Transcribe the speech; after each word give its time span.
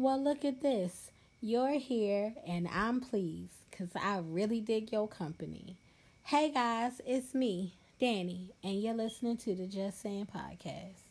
Well, 0.00 0.18
look 0.18 0.46
at 0.46 0.62
this. 0.62 1.10
You're 1.42 1.78
here 1.78 2.32
and 2.46 2.66
I'm 2.72 3.02
pleased 3.02 3.52
because 3.70 3.90
I 3.94 4.20
really 4.24 4.62
dig 4.62 4.90
your 4.92 5.06
company. 5.06 5.76
Hey 6.22 6.50
guys, 6.50 7.02
it's 7.04 7.34
me, 7.34 7.74
Danny, 8.00 8.48
and 8.64 8.82
you're 8.82 8.94
listening 8.94 9.36
to 9.36 9.54
the 9.54 9.66
Just 9.66 10.00
Saying 10.00 10.28
podcast. 10.34 11.02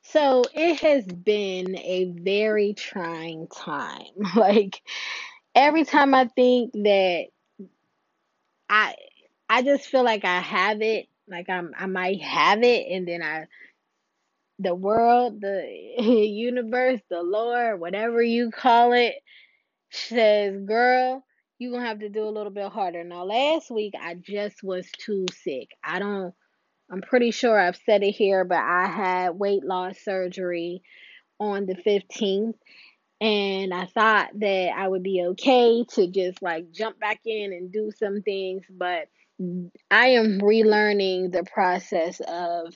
So 0.00 0.44
it 0.54 0.80
has 0.80 1.04
been 1.04 1.76
a 1.76 2.14
very 2.18 2.72
trying 2.72 3.46
time. 3.48 4.06
Like 4.34 4.80
every 5.54 5.84
time 5.84 6.14
I 6.14 6.24
think 6.24 6.72
that 6.72 7.26
I 8.70 8.94
I 9.50 9.60
just 9.60 9.88
feel 9.88 10.04
like 10.04 10.24
I 10.24 10.40
have 10.40 10.80
it, 10.80 11.06
like 11.28 11.50
I'm 11.50 11.74
I 11.78 11.84
might 11.84 12.22
have 12.22 12.62
it 12.62 12.86
and 12.90 13.06
then 13.06 13.22
I 13.22 13.46
the 14.60 14.74
world, 14.74 15.40
the 15.40 15.64
universe, 15.98 17.00
the 17.08 17.22
Lord, 17.22 17.80
whatever 17.80 18.22
you 18.22 18.50
call 18.50 18.92
it, 18.92 19.14
says, 19.90 20.56
girl, 20.64 21.24
you're 21.58 21.72
going 21.72 21.82
to 21.82 21.88
have 21.88 22.00
to 22.00 22.08
do 22.08 22.24
a 22.24 22.30
little 22.30 22.52
bit 22.52 22.70
harder. 22.70 23.02
Now, 23.04 23.24
last 23.24 23.70
week, 23.70 23.94
I 24.00 24.14
just 24.14 24.62
was 24.62 24.86
too 24.98 25.26
sick. 25.42 25.68
I 25.82 25.98
don't, 25.98 26.34
I'm 26.90 27.00
pretty 27.02 27.30
sure 27.30 27.58
I've 27.58 27.80
said 27.86 28.02
it 28.02 28.12
here, 28.12 28.44
but 28.44 28.58
I 28.58 28.86
had 28.86 29.30
weight 29.30 29.64
loss 29.64 29.96
surgery 30.04 30.82
on 31.38 31.66
the 31.66 31.74
15th. 31.74 32.54
And 33.22 33.74
I 33.74 33.84
thought 33.84 34.30
that 34.40 34.70
I 34.74 34.88
would 34.88 35.02
be 35.02 35.22
okay 35.30 35.84
to 35.94 36.06
just 36.06 36.40
like 36.40 36.72
jump 36.72 36.98
back 36.98 37.20
in 37.26 37.52
and 37.52 37.70
do 37.70 37.90
some 37.98 38.22
things, 38.22 38.62
but 38.70 39.08
I 39.90 40.08
am 40.08 40.40
relearning 40.40 41.32
the 41.32 41.44
process 41.44 42.20
of 42.26 42.74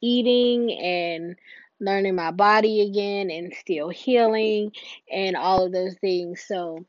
eating 0.00 0.72
and 0.72 1.36
learning 1.80 2.14
my 2.14 2.30
body 2.30 2.82
again 2.82 3.30
and 3.30 3.54
still 3.54 3.88
healing 3.88 4.72
and 5.10 5.36
all 5.36 5.64
of 5.64 5.72
those 5.72 5.96
things. 6.00 6.44
So 6.46 6.84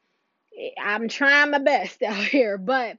I'm 0.81 1.07
trying 1.07 1.51
my 1.51 1.59
best 1.59 2.03
out 2.03 2.23
here, 2.23 2.57
but 2.57 2.97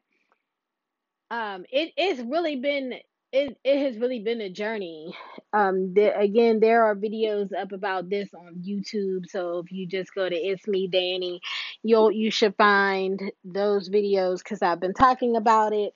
um 1.30 1.64
it 1.70 1.92
it's 1.96 2.20
really 2.20 2.56
been 2.56 2.94
it, 3.34 3.56
it 3.64 3.78
has 3.80 3.96
really 3.98 4.20
been 4.20 4.42
a 4.42 4.50
journey. 4.50 5.14
Um 5.52 5.94
there, 5.94 6.18
again 6.18 6.60
there 6.60 6.84
are 6.84 6.94
videos 6.94 7.52
up 7.58 7.72
about 7.72 8.10
this 8.10 8.28
on 8.34 8.62
YouTube. 8.66 9.26
So 9.28 9.58
if 9.58 9.72
you 9.72 9.86
just 9.86 10.14
go 10.14 10.28
to 10.28 10.34
It's 10.36 10.66
Me 10.66 10.88
Danny, 10.88 11.40
you'll 11.82 12.10
you 12.10 12.30
should 12.30 12.54
find 12.56 13.20
those 13.44 13.88
videos 13.88 14.44
cuz 14.44 14.62
I've 14.62 14.80
been 14.80 14.94
talking 14.94 15.36
about 15.36 15.72
it 15.72 15.94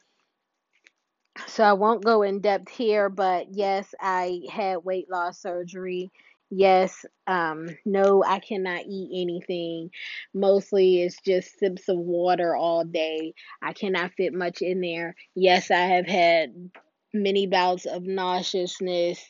so 1.47 1.65
I 1.65 1.73
won't 1.75 2.05
go 2.05 2.23
in 2.23 2.41
depth 2.41 2.71
here, 2.71 3.09
but 3.09 3.49
yes, 3.53 3.95
I 4.01 4.41
had 4.51 4.85
weight 4.85 5.11
loss 5.11 5.41
surgery. 5.41 6.11
Yes, 6.51 7.05
um, 7.27 7.69
no, 7.85 8.23
I 8.25 8.39
cannot 8.39 8.85
eat 8.87 9.23
anything. 9.23 9.91
Mostly 10.33 11.03
it's 11.03 11.21
just 11.21 11.59
sips 11.59 11.89
of 11.89 11.99
water 11.99 12.55
all 12.55 12.85
day. 12.85 13.35
I 13.61 13.73
cannot 13.73 14.13
fit 14.13 14.33
much 14.33 14.63
in 14.63 14.81
there. 14.81 15.17
Yes, 15.35 15.71
I 15.71 15.79
have 15.81 16.07
had 16.07 16.71
many 17.13 17.47
bouts 17.47 17.87
of 17.87 18.05
nauseousness. 18.05 19.21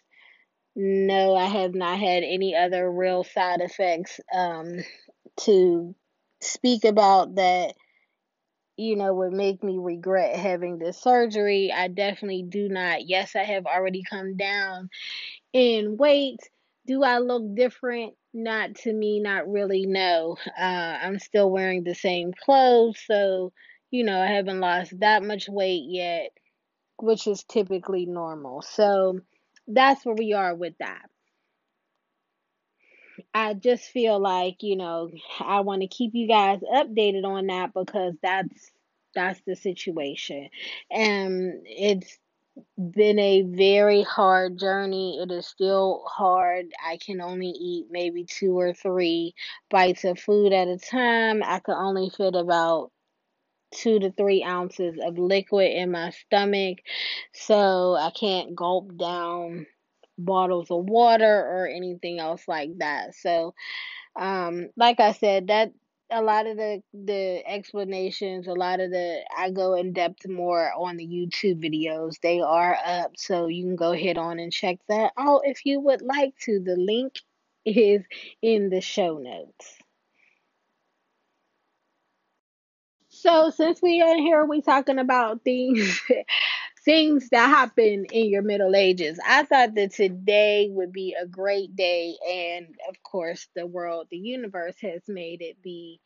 No, 0.74 1.34
I 1.34 1.46
have 1.46 1.74
not 1.74 1.98
had 1.98 2.22
any 2.22 2.54
other 2.54 2.90
real 2.90 3.24
side 3.24 3.62
effects 3.62 4.20
um, 4.34 4.84
to 5.40 5.94
speak 6.40 6.84
about 6.84 7.36
that 7.36 7.74
you 8.76 8.96
know, 8.96 9.14
would 9.14 9.32
make 9.32 9.62
me 9.62 9.78
regret 9.78 10.36
having 10.36 10.78
this 10.78 11.00
surgery. 11.00 11.72
I 11.72 11.88
definitely 11.88 12.42
do 12.42 12.68
not. 12.68 13.06
Yes, 13.08 13.34
I 13.34 13.42
have 13.44 13.66
already 13.66 14.02
come 14.08 14.36
down 14.36 14.90
in 15.52 15.96
weight. 15.96 16.40
Do 16.86 17.02
I 17.02 17.18
look 17.18 17.54
different? 17.54 18.14
Not 18.34 18.74
to 18.76 18.92
me, 18.92 19.20
not 19.20 19.50
really. 19.50 19.86
No. 19.86 20.36
Uh, 20.58 20.62
I'm 20.62 21.18
still 21.18 21.50
wearing 21.50 21.84
the 21.84 21.94
same 21.94 22.32
clothes, 22.44 23.00
so, 23.06 23.52
you 23.90 24.04
know, 24.04 24.20
I 24.20 24.26
haven't 24.26 24.60
lost 24.60 24.98
that 25.00 25.22
much 25.22 25.48
weight 25.48 25.84
yet, 25.86 26.32
which 26.98 27.26
is 27.26 27.44
typically 27.44 28.04
normal. 28.04 28.60
So 28.62 29.20
that's 29.66 30.04
where 30.04 30.14
we 30.14 30.34
are 30.34 30.54
with 30.54 30.74
that. 30.78 31.06
I 33.32 33.54
just 33.54 33.84
feel 33.84 34.18
like, 34.20 34.62
you 34.62 34.76
know, 34.76 35.10
I 35.40 35.60
want 35.60 35.82
to 35.82 35.88
keep 35.88 36.14
you 36.14 36.28
guys 36.28 36.60
updated 36.60 37.24
on 37.24 37.46
that 37.46 37.72
because 37.72 38.14
that's 38.22 38.70
that's 39.16 39.40
the 39.46 39.56
situation. 39.56 40.48
And 40.92 41.64
it's 41.64 42.18
been 42.78 43.18
a 43.18 43.42
very 43.42 44.02
hard 44.02 44.58
journey. 44.58 45.18
It 45.20 45.30
is 45.32 45.46
still 45.46 46.04
hard. 46.06 46.66
I 46.84 46.98
can 46.98 47.20
only 47.20 47.48
eat 47.48 47.86
maybe 47.90 48.24
two 48.24 48.58
or 48.58 48.72
three 48.72 49.34
bites 49.70 50.04
of 50.04 50.18
food 50.20 50.52
at 50.52 50.68
a 50.68 50.78
time. 50.78 51.42
I 51.44 51.58
can 51.58 51.74
only 51.74 52.10
fit 52.10 52.34
about 52.36 52.92
two 53.74 53.98
to 53.98 54.12
three 54.12 54.44
ounces 54.44 54.98
of 55.02 55.18
liquid 55.18 55.72
in 55.72 55.90
my 55.90 56.10
stomach. 56.10 56.78
So 57.34 57.94
I 57.94 58.10
can't 58.10 58.54
gulp 58.54 58.96
down 58.96 59.66
bottles 60.18 60.70
of 60.70 60.84
water 60.84 61.26
or 61.26 61.66
anything 61.66 62.18
else 62.20 62.42
like 62.48 62.70
that. 62.78 63.14
So, 63.14 63.54
um, 64.18 64.68
like 64.76 65.00
I 65.00 65.12
said, 65.12 65.48
that 65.48 65.72
a 66.10 66.22
lot 66.22 66.46
of 66.46 66.56
the 66.56 66.82
the 66.94 67.42
explanations, 67.46 68.46
a 68.46 68.52
lot 68.52 68.80
of 68.80 68.90
the 68.90 69.22
I 69.36 69.50
go 69.50 69.74
in 69.74 69.92
depth 69.92 70.28
more 70.28 70.72
on 70.72 70.96
the 70.96 71.06
YouTube 71.06 71.62
videos. 71.64 72.20
They 72.20 72.40
are 72.40 72.76
up, 72.84 73.12
so 73.16 73.46
you 73.48 73.64
can 73.64 73.76
go 73.76 73.92
ahead 73.92 74.18
on 74.18 74.38
and 74.38 74.52
check 74.52 74.78
that 74.88 75.12
out 75.18 75.42
if 75.44 75.66
you 75.66 75.80
would 75.80 76.02
like 76.02 76.34
to. 76.44 76.60
The 76.60 76.76
link 76.76 77.14
is 77.64 78.02
in 78.42 78.70
the 78.70 78.80
show 78.80 79.18
notes. 79.18 79.78
So 83.08 83.50
since 83.50 83.80
we 83.82 84.02
are 84.02 84.16
here, 84.16 84.44
we 84.44 84.60
talking 84.60 84.98
about 84.98 85.42
things 85.42 86.00
things 86.86 87.28
that 87.30 87.48
happen 87.48 88.06
in 88.12 88.30
your 88.30 88.42
middle 88.42 88.76
ages. 88.76 89.20
I 89.26 89.44
thought 89.44 89.74
that 89.76 89.92
today 89.92 90.70
would 90.70 90.92
be 90.92 91.16
a 91.20 91.26
great 91.26 91.76
day, 91.76 92.14
and 92.26 92.68
of 92.88 93.02
course, 93.02 93.48
the 93.56 93.66
world, 93.66 94.08
the 94.10 94.18
universe 94.18 94.76
has 94.82 95.02
made 95.08 95.42
it 95.42 95.62
be 95.62 96.00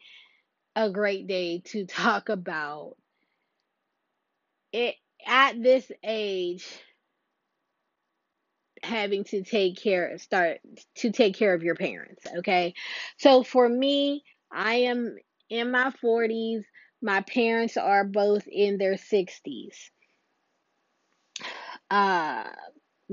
a 0.77 0.91
great 0.91 1.29
day 1.29 1.61
to 1.67 1.87
talk 1.87 2.31
about. 2.31 2.97
It 4.73 4.97
at 5.27 5.63
this 5.63 5.93
age 6.03 6.67
having 8.83 9.25
to 9.25 9.43
take 9.45 9.77
care 9.77 10.17
start 10.19 10.61
to 10.97 11.13
take 11.13 11.37
care 11.37 11.55
of 11.55 11.63
your 11.63 11.75
parents 11.75 12.27
okay? 12.39 12.75
So 13.19 13.43
for 13.45 13.69
me 13.69 14.25
i 14.53 14.77
am 14.77 15.17
in 15.51 15.71
my 15.71 15.93
40s 16.03 16.63
my 17.03 17.21
parents 17.23 17.77
are 17.77 18.05
both 18.05 18.47
in 18.49 18.79
their 18.79 18.97
60s 18.97 19.91
uh, 21.91 22.45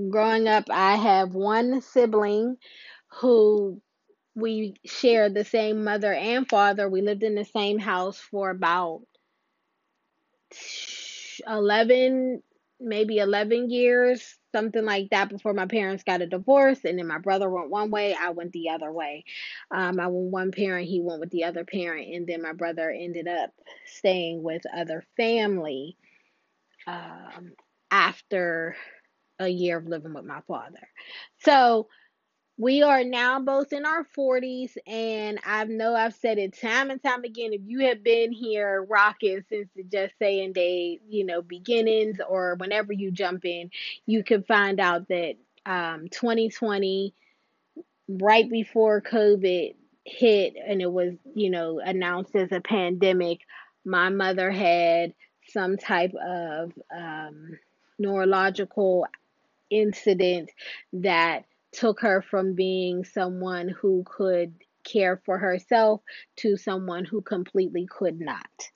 growing 0.09 0.47
up, 0.47 0.65
I 0.69 0.95
have 0.95 1.33
one 1.33 1.81
sibling 1.81 2.57
who 3.07 3.81
we 4.35 4.75
shared 4.85 5.33
the 5.33 5.45
same 5.45 5.83
mother 5.83 6.13
and 6.13 6.47
father. 6.47 6.87
We 6.87 7.01
lived 7.01 7.23
in 7.23 7.35
the 7.35 7.45
same 7.45 7.79
house 7.79 8.19
for 8.19 8.51
about 8.51 9.01
11, 11.47 12.43
maybe 12.79 13.17
11 13.17 13.71
years, 13.71 14.35
something 14.53 14.85
like 14.85 15.09
that, 15.09 15.29
before 15.29 15.53
my 15.53 15.65
parents 15.65 16.03
got 16.03 16.21
a 16.21 16.27
divorce. 16.27 16.79
And 16.83 16.99
then 16.99 17.07
my 17.07 17.17
brother 17.17 17.49
went 17.49 17.71
one 17.71 17.89
way, 17.89 18.15
I 18.19 18.29
went 18.29 18.51
the 18.51 18.69
other 18.69 18.91
way. 18.91 19.25
Um, 19.71 19.99
I 19.99 20.07
went 20.07 20.31
one 20.31 20.51
parent, 20.51 20.87
he 20.87 21.01
went 21.01 21.19
with 21.19 21.31
the 21.31 21.45
other 21.45 21.65
parent. 21.65 22.13
And 22.13 22.27
then 22.27 22.43
my 22.43 22.53
brother 22.53 22.91
ended 22.91 23.27
up 23.27 23.49
staying 23.85 24.43
with 24.43 24.61
other 24.71 25.03
family. 25.17 25.97
Um, 26.85 27.53
after 27.91 28.75
a 29.39 29.47
year 29.47 29.77
of 29.77 29.87
living 29.87 30.13
with 30.13 30.25
my 30.25 30.41
father. 30.47 30.89
So 31.39 31.87
we 32.59 32.81
are 32.81 33.03
now 33.03 33.39
both 33.39 33.71
in 33.71 33.85
our 33.85 34.03
40s, 34.17 34.71
and 34.87 35.39
I 35.45 35.63
know 35.65 35.93
I've 35.93 36.15
said 36.15 36.39
it 36.39 36.59
time 36.59 36.89
and 36.89 37.01
time 37.01 37.23
again. 37.23 37.53
If 37.53 37.61
you 37.65 37.81
have 37.87 38.03
been 38.03 38.31
here 38.31 38.83
rocking 38.89 39.43
since 39.47 39.69
the 39.75 39.83
Just 39.83 40.15
Saying 40.17 40.53
Day, 40.53 40.99
you 41.07 41.23
know, 41.23 41.43
beginnings, 41.43 42.17
or 42.27 42.55
whenever 42.55 42.93
you 42.93 43.11
jump 43.11 43.45
in, 43.45 43.69
you 44.07 44.23
can 44.23 44.41
find 44.41 44.79
out 44.79 45.07
that 45.09 45.35
um, 45.67 46.07
2020, 46.09 47.13
right 48.09 48.49
before 48.49 49.01
COVID 49.01 49.75
hit, 50.03 50.55
and 50.65 50.81
it 50.81 50.91
was, 50.91 51.13
you 51.35 51.51
know, 51.51 51.79
announced 51.79 52.35
as 52.35 52.51
a 52.51 52.61
pandemic, 52.61 53.41
my 53.85 54.09
mother 54.09 54.49
had 54.49 55.13
some 55.49 55.77
type 55.77 56.13
of 56.15 56.71
um, 56.95 57.59
neurological 57.99 59.07
incident 59.69 60.51
that 60.93 61.45
took 61.71 62.01
her 62.01 62.21
from 62.21 62.53
being 62.55 63.03
someone 63.03 63.69
who 63.69 64.03
could 64.05 64.53
care 64.83 65.21
for 65.25 65.37
herself 65.37 66.01
to 66.37 66.57
someone 66.57 67.05
who 67.05 67.21
completely 67.21 67.85
could 67.87 68.19
not. 68.21 68.69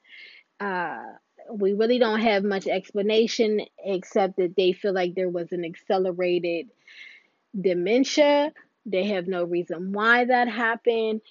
Uh, 0.60 1.04
we 1.52 1.74
really 1.74 2.00
don't 2.00 2.22
have 2.22 2.44
much 2.44 2.68
explanation 2.68 3.62
except 3.84 4.38
that 4.38 4.56
they 4.56 4.74
feel 4.74 4.94
like 4.94 5.16
there 5.16 5.30
was 5.30 5.52
an 5.52 5.66
accelerated 5.66 6.70
dementia 7.60 8.54
They 8.86 9.08
have 9.08 9.28
no 9.28 9.44
reason 9.44 9.92
why 9.94 10.26
that 10.26 10.48
happened. 10.48 11.22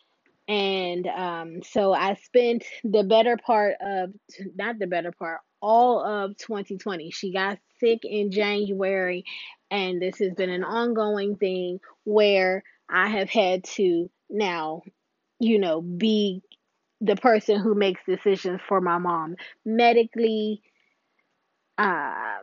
And 0.48 1.06
um, 1.06 1.62
so 1.62 1.92
I 1.92 2.14
spent 2.14 2.64
the 2.84 3.04
better 3.04 3.36
part 3.36 3.76
of, 3.80 4.12
not 4.56 4.78
the 4.78 4.86
better 4.86 5.12
part, 5.12 5.40
all 5.60 6.04
of 6.04 6.36
2020. 6.36 7.10
She 7.10 7.32
got 7.32 7.58
sick 7.78 8.00
in 8.04 8.30
January, 8.30 9.24
and 9.70 10.00
this 10.00 10.18
has 10.18 10.34
been 10.34 10.50
an 10.50 10.64
ongoing 10.64 11.36
thing 11.36 11.80
where 12.04 12.62
I 12.88 13.08
have 13.08 13.30
had 13.30 13.64
to 13.76 14.10
now, 14.28 14.82
you 15.38 15.58
know, 15.58 15.80
be 15.80 16.42
the 17.00 17.16
person 17.16 17.60
who 17.60 17.74
makes 17.74 18.00
decisions 18.06 18.60
for 18.68 18.80
my 18.80 18.98
mom 18.98 19.36
medically 19.64 20.62
um 21.78 22.42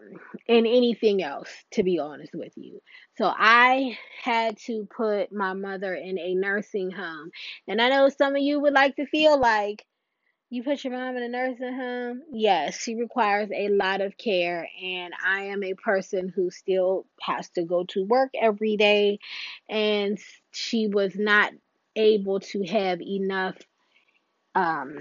and 0.49 0.65
anything 0.65 1.21
else 1.21 1.49
to 1.71 1.83
be 1.83 1.99
honest 1.99 2.33
with 2.33 2.53
you 2.55 2.79
so 3.17 3.31
i 3.37 3.95
had 4.23 4.57
to 4.57 4.87
put 4.95 5.31
my 5.31 5.53
mother 5.53 5.93
in 5.93 6.17
a 6.17 6.33
nursing 6.33 6.89
home 6.89 7.29
and 7.67 7.79
i 7.79 7.87
know 7.87 8.09
some 8.09 8.35
of 8.35 8.41
you 8.41 8.59
would 8.59 8.73
like 8.73 8.95
to 8.95 9.05
feel 9.05 9.39
like 9.39 9.85
you 10.49 10.63
put 10.63 10.83
your 10.83 10.93
mom 10.93 11.17
in 11.17 11.23
a 11.23 11.29
nursing 11.29 11.73
home 11.73 12.21
yes 12.31 12.79
she 12.81 12.95
requires 12.95 13.49
a 13.53 13.69
lot 13.69 14.01
of 14.01 14.17
care 14.17 14.67
and 14.81 15.13
i 15.25 15.45
am 15.45 15.63
a 15.63 15.73
person 15.73 16.31
who 16.33 16.49
still 16.49 17.05
has 17.21 17.49
to 17.49 17.63
go 17.63 17.83
to 17.85 18.03
work 18.05 18.29
every 18.39 18.77
day 18.77 19.19
and 19.69 20.17
she 20.51 20.87
was 20.87 21.15
not 21.15 21.51
able 21.95 22.39
to 22.39 22.63
have 22.63 23.01
enough 23.01 23.55
um 24.55 24.97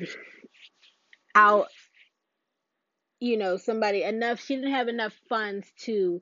out 1.35 1.69
you 3.21 3.37
know 3.37 3.57
somebody 3.57 4.03
enough 4.03 4.41
she 4.41 4.57
didn't 4.57 4.73
have 4.73 4.89
enough 4.89 5.15
funds 5.29 5.67
to 5.79 6.21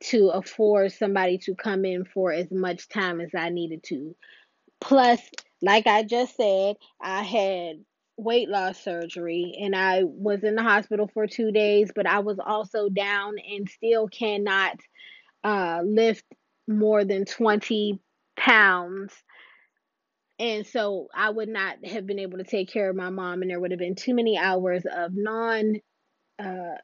to 0.00 0.28
afford 0.28 0.92
somebody 0.92 1.38
to 1.38 1.54
come 1.54 1.84
in 1.84 2.04
for 2.04 2.32
as 2.32 2.50
much 2.50 2.88
time 2.88 3.20
as 3.20 3.30
I 3.34 3.48
needed 3.48 3.82
to. 3.84 4.14
Plus, 4.80 5.20
like 5.60 5.86
I 5.86 6.04
just 6.04 6.36
said, 6.36 6.76
I 7.00 7.22
had 7.22 7.84
weight 8.18 8.48
loss 8.48 8.82
surgery 8.82 9.56
and 9.60 9.74
I 9.74 10.02
was 10.04 10.42
in 10.42 10.56
the 10.56 10.62
hospital 10.62 11.08
for 11.14 11.26
2 11.26 11.52
days, 11.52 11.90
but 11.94 12.06
I 12.06 12.18
was 12.18 12.38
also 12.44 12.88
down 12.88 13.36
and 13.38 13.68
still 13.68 14.08
cannot 14.08 14.78
uh 15.44 15.82
lift 15.84 16.24
more 16.66 17.04
than 17.04 17.24
20 17.24 18.00
pounds. 18.36 19.12
And 20.40 20.66
so 20.66 21.08
I 21.14 21.30
would 21.30 21.48
not 21.48 21.84
have 21.86 22.06
been 22.06 22.18
able 22.18 22.38
to 22.38 22.44
take 22.44 22.70
care 22.70 22.90
of 22.90 22.96
my 22.96 23.10
mom 23.10 23.42
and 23.42 23.50
there 23.50 23.60
would 23.60 23.70
have 23.70 23.80
been 23.80 23.94
too 23.94 24.14
many 24.14 24.36
hours 24.36 24.84
of 24.84 25.12
non 25.14 25.76
uh 26.38 26.76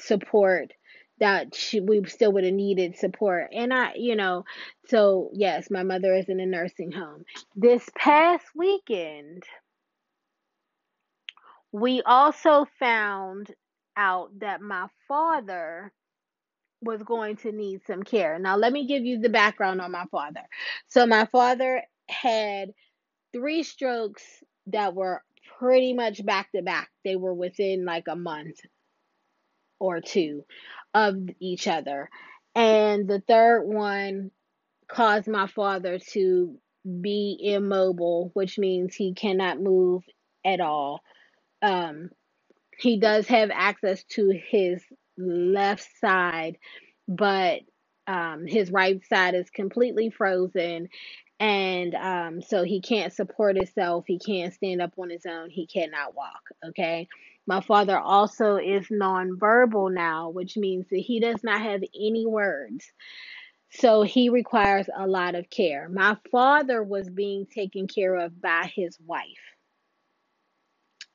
support 0.00 0.72
that 1.20 1.54
she, 1.54 1.80
we 1.80 2.04
still 2.06 2.32
would 2.32 2.44
have 2.44 2.54
needed 2.54 2.96
support. 2.96 3.48
And 3.52 3.72
I, 3.74 3.94
you 3.96 4.14
know, 4.14 4.44
so 4.86 5.30
yes, 5.32 5.68
my 5.70 5.82
mother 5.82 6.14
is 6.14 6.28
in 6.28 6.40
a 6.40 6.46
nursing 6.46 6.92
home. 6.92 7.24
This 7.56 7.84
past 7.96 8.46
weekend, 8.54 9.42
we 11.72 12.02
also 12.02 12.66
found 12.78 13.52
out 13.96 14.30
that 14.40 14.60
my 14.60 14.86
father 15.06 15.92
was 16.80 17.02
going 17.02 17.36
to 17.36 17.52
need 17.52 17.80
some 17.86 18.02
care. 18.02 18.38
Now, 18.38 18.56
let 18.56 18.72
me 18.72 18.86
give 18.86 19.04
you 19.04 19.20
the 19.20 19.28
background 19.28 19.80
on 19.80 19.90
my 19.90 20.04
father. 20.10 20.42
So, 20.86 21.06
my 21.06 21.26
father 21.26 21.82
had 22.08 22.70
three 23.32 23.62
strokes 23.62 24.22
that 24.68 24.94
were 24.94 25.22
pretty 25.58 25.92
much 25.92 26.24
back 26.24 26.52
to 26.52 26.62
back, 26.62 26.88
they 27.04 27.16
were 27.16 27.34
within 27.34 27.84
like 27.84 28.04
a 28.08 28.16
month 28.16 28.58
or 29.80 30.00
two 30.00 30.44
of 30.94 31.16
each 31.40 31.66
other. 31.66 32.08
And 32.54 33.08
the 33.08 33.22
third 33.26 33.64
one 33.64 34.30
caused 34.88 35.28
my 35.28 35.46
father 35.46 35.98
to 36.12 36.56
be 37.00 37.38
immobile, 37.40 38.30
which 38.34 38.58
means 38.58 38.94
he 38.94 39.14
cannot 39.14 39.60
move 39.60 40.02
at 40.44 40.60
all. 40.60 41.00
Um, 41.62 42.10
he 42.78 43.00
does 43.00 43.26
have 43.28 43.50
access 43.52 44.04
to 44.04 44.32
his 44.50 44.82
left 45.16 45.86
side, 46.00 46.58
but 47.06 47.60
um, 48.06 48.46
his 48.46 48.70
right 48.70 49.04
side 49.06 49.34
is 49.34 49.50
completely 49.50 50.10
frozen. 50.10 50.88
And 51.40 51.94
um, 51.94 52.42
so 52.42 52.64
he 52.64 52.80
can't 52.80 53.12
support 53.12 53.56
himself. 53.56 54.04
He 54.06 54.18
can't 54.18 54.52
stand 54.52 54.82
up 54.82 54.92
on 54.98 55.10
his 55.10 55.24
own. 55.26 55.50
He 55.50 55.66
cannot 55.66 56.14
walk. 56.16 56.42
Okay. 56.68 57.08
My 57.46 57.60
father 57.60 57.98
also 57.98 58.56
is 58.56 58.88
nonverbal 58.88 59.92
now, 59.92 60.30
which 60.30 60.56
means 60.56 60.86
that 60.90 60.98
he 60.98 61.20
does 61.20 61.42
not 61.42 61.62
have 61.62 61.82
any 61.98 62.26
words. 62.26 62.92
So 63.70 64.02
he 64.02 64.30
requires 64.30 64.88
a 64.94 65.06
lot 65.06 65.34
of 65.34 65.48
care. 65.48 65.88
My 65.88 66.16
father 66.30 66.82
was 66.82 67.08
being 67.08 67.46
taken 67.46 67.86
care 67.86 68.16
of 68.16 68.40
by 68.40 68.70
his 68.74 68.98
wife. 69.00 69.24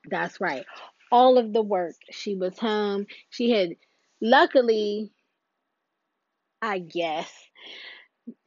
That's 0.09 0.41
right. 0.41 0.65
All 1.11 1.37
of 1.37 1.53
the 1.53 1.61
work. 1.61 1.95
She 2.11 2.35
was 2.35 2.57
home. 2.57 3.05
She 3.29 3.51
had, 3.51 3.69
luckily, 4.21 5.11
I 6.61 6.79
guess, 6.79 7.31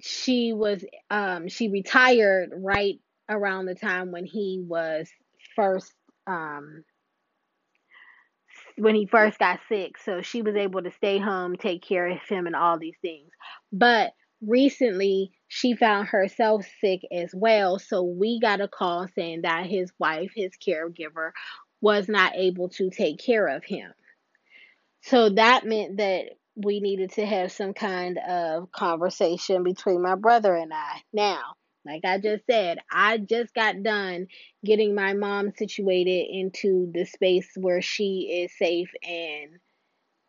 she 0.00 0.52
was, 0.52 0.84
um, 1.10 1.48
she 1.48 1.68
retired 1.68 2.50
right 2.56 2.98
around 3.28 3.66
the 3.66 3.74
time 3.74 4.12
when 4.12 4.24
he 4.24 4.64
was 4.66 5.08
first, 5.54 5.92
um, 6.26 6.84
when 8.78 8.94
he 8.94 9.06
first 9.06 9.38
got 9.38 9.60
sick. 9.68 9.98
So 9.98 10.22
she 10.22 10.42
was 10.42 10.56
able 10.56 10.82
to 10.82 10.90
stay 10.92 11.18
home, 11.18 11.56
take 11.56 11.82
care 11.82 12.08
of 12.08 12.18
him, 12.28 12.46
and 12.46 12.56
all 12.56 12.78
these 12.78 12.96
things. 13.02 13.30
But 13.72 14.12
recently, 14.42 15.32
she 15.48 15.74
found 15.74 16.08
herself 16.08 16.66
sick 16.80 17.02
as 17.12 17.30
well. 17.34 17.78
So 17.78 18.02
we 18.02 18.40
got 18.40 18.60
a 18.60 18.68
call 18.68 19.06
saying 19.14 19.42
that 19.42 19.66
his 19.66 19.92
wife, 19.98 20.32
his 20.34 20.52
caregiver, 20.56 21.30
was 21.80 22.08
not 22.08 22.34
able 22.34 22.68
to 22.70 22.90
take 22.90 23.18
care 23.18 23.46
of 23.46 23.64
him. 23.64 23.92
So 25.02 25.30
that 25.30 25.64
meant 25.64 25.98
that 25.98 26.30
we 26.56 26.80
needed 26.80 27.12
to 27.12 27.26
have 27.26 27.52
some 27.52 27.74
kind 27.74 28.18
of 28.18 28.72
conversation 28.72 29.62
between 29.62 30.02
my 30.02 30.14
brother 30.14 30.54
and 30.54 30.72
I. 30.72 31.02
Now, 31.12 31.54
like 31.84 32.04
I 32.04 32.18
just 32.18 32.44
said, 32.50 32.78
I 32.90 33.18
just 33.18 33.54
got 33.54 33.82
done 33.82 34.26
getting 34.64 34.94
my 34.94 35.12
mom 35.12 35.52
situated 35.56 36.26
into 36.30 36.90
the 36.92 37.04
space 37.04 37.48
where 37.54 37.80
she 37.80 38.42
is 38.44 38.58
safe 38.58 38.90
and 39.06 39.60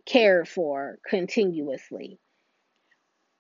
cared 0.06 0.48
for 0.48 1.00
continuously. 1.10 2.19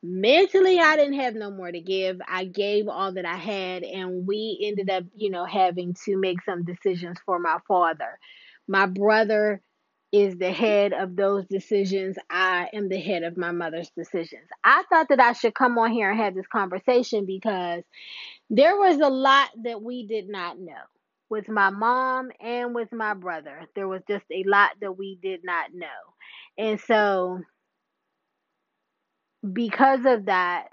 Mentally, 0.03 0.79
I 0.79 0.95
didn't 0.95 1.19
have 1.19 1.35
no 1.35 1.51
more 1.51 1.71
to 1.71 1.81
give. 1.81 2.19
I 2.27 2.45
gave 2.45 2.87
all 2.87 3.13
that 3.13 3.25
I 3.25 3.35
had, 3.35 3.83
and 3.83 4.27
we 4.27 4.59
ended 4.63 4.89
up, 4.89 5.03
you 5.15 5.29
know, 5.31 5.45
having 5.45 5.95
to 6.05 6.17
make 6.17 6.41
some 6.43 6.63
decisions 6.63 7.17
for 7.25 7.39
my 7.39 7.57
father. 7.67 8.19
My 8.67 8.85
brother 8.85 9.61
is 10.11 10.37
the 10.37 10.51
head 10.51 10.93
of 10.93 11.15
those 11.15 11.45
decisions. 11.47 12.17
I 12.29 12.69
am 12.73 12.89
the 12.89 12.99
head 12.99 13.23
of 13.23 13.37
my 13.37 13.51
mother's 13.51 13.89
decisions. 13.97 14.47
I 14.63 14.83
thought 14.89 15.09
that 15.09 15.19
I 15.19 15.33
should 15.33 15.55
come 15.55 15.77
on 15.77 15.91
here 15.91 16.09
and 16.11 16.19
have 16.19 16.35
this 16.35 16.47
conversation 16.47 17.25
because 17.25 17.83
there 18.49 18.77
was 18.77 18.99
a 18.99 19.09
lot 19.09 19.49
that 19.63 19.81
we 19.81 20.07
did 20.07 20.29
not 20.29 20.59
know 20.59 20.73
with 21.29 21.49
my 21.49 21.69
mom 21.69 22.31
and 22.39 22.73
with 22.73 22.91
my 22.93 23.13
brother. 23.13 23.67
There 23.75 23.87
was 23.87 24.01
just 24.07 24.25
a 24.31 24.43
lot 24.45 24.71
that 24.81 24.97
we 24.97 25.19
did 25.21 25.41
not 25.43 25.73
know. 25.73 25.87
And 26.57 26.79
so, 26.79 27.41
because 29.53 30.05
of 30.05 30.25
that, 30.25 30.69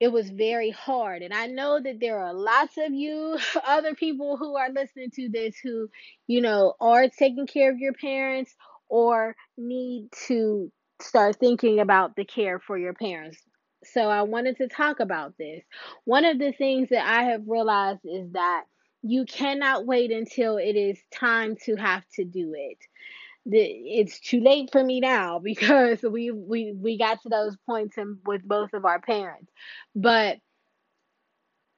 it 0.00 0.12
was 0.12 0.30
very 0.30 0.70
hard. 0.70 1.22
And 1.22 1.34
I 1.34 1.46
know 1.46 1.80
that 1.80 1.98
there 2.00 2.20
are 2.20 2.32
lots 2.32 2.76
of 2.78 2.92
you, 2.92 3.38
other 3.66 3.94
people 3.94 4.36
who 4.36 4.56
are 4.56 4.70
listening 4.70 5.10
to 5.14 5.28
this 5.28 5.56
who, 5.62 5.88
you 6.26 6.40
know, 6.40 6.74
are 6.80 7.08
taking 7.08 7.46
care 7.46 7.70
of 7.70 7.78
your 7.78 7.94
parents 7.94 8.54
or 8.88 9.34
need 9.56 10.08
to 10.26 10.70
start 11.00 11.36
thinking 11.36 11.80
about 11.80 12.16
the 12.16 12.24
care 12.24 12.58
for 12.60 12.78
your 12.78 12.94
parents. 12.94 13.38
So 13.84 14.08
I 14.08 14.22
wanted 14.22 14.56
to 14.58 14.68
talk 14.68 15.00
about 15.00 15.34
this. 15.38 15.62
One 16.04 16.24
of 16.24 16.38
the 16.38 16.52
things 16.52 16.88
that 16.90 17.06
I 17.06 17.30
have 17.30 17.42
realized 17.46 18.00
is 18.04 18.32
that 18.32 18.64
you 19.02 19.24
cannot 19.24 19.86
wait 19.86 20.10
until 20.10 20.56
it 20.56 20.74
is 20.74 20.98
time 21.14 21.56
to 21.64 21.76
have 21.76 22.02
to 22.14 22.24
do 22.24 22.54
it 22.56 22.78
it's 23.50 24.20
too 24.20 24.40
late 24.40 24.70
for 24.72 24.82
me 24.82 25.00
now 25.00 25.38
because 25.42 26.02
we 26.02 26.30
we 26.30 26.72
we 26.72 26.98
got 26.98 27.22
to 27.22 27.28
those 27.28 27.56
points 27.66 27.98
in, 27.98 28.18
with 28.26 28.42
both 28.44 28.72
of 28.74 28.84
our 28.84 29.00
parents. 29.00 29.50
But 29.94 30.38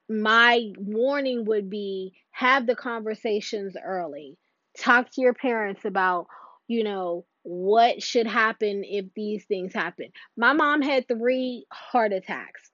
my 0.09 0.71
warning 0.77 1.45
would 1.45 1.69
be 1.69 2.13
have 2.31 2.67
the 2.67 2.75
conversations 2.75 3.75
early. 3.83 4.37
Talk 4.77 5.09
to 5.11 5.21
your 5.21 5.33
parents 5.33 5.85
about 5.85 6.27
you 6.67 6.83
know 6.83 7.25
what 7.43 8.03
should 8.03 8.27
happen 8.27 8.83
if 8.85 9.05
these 9.15 9.45
things 9.45 9.73
happen. 9.73 10.09
My 10.37 10.53
mom 10.53 10.81
had 10.81 11.07
three 11.07 11.65
heart 11.71 12.13
attacks. 12.13 12.69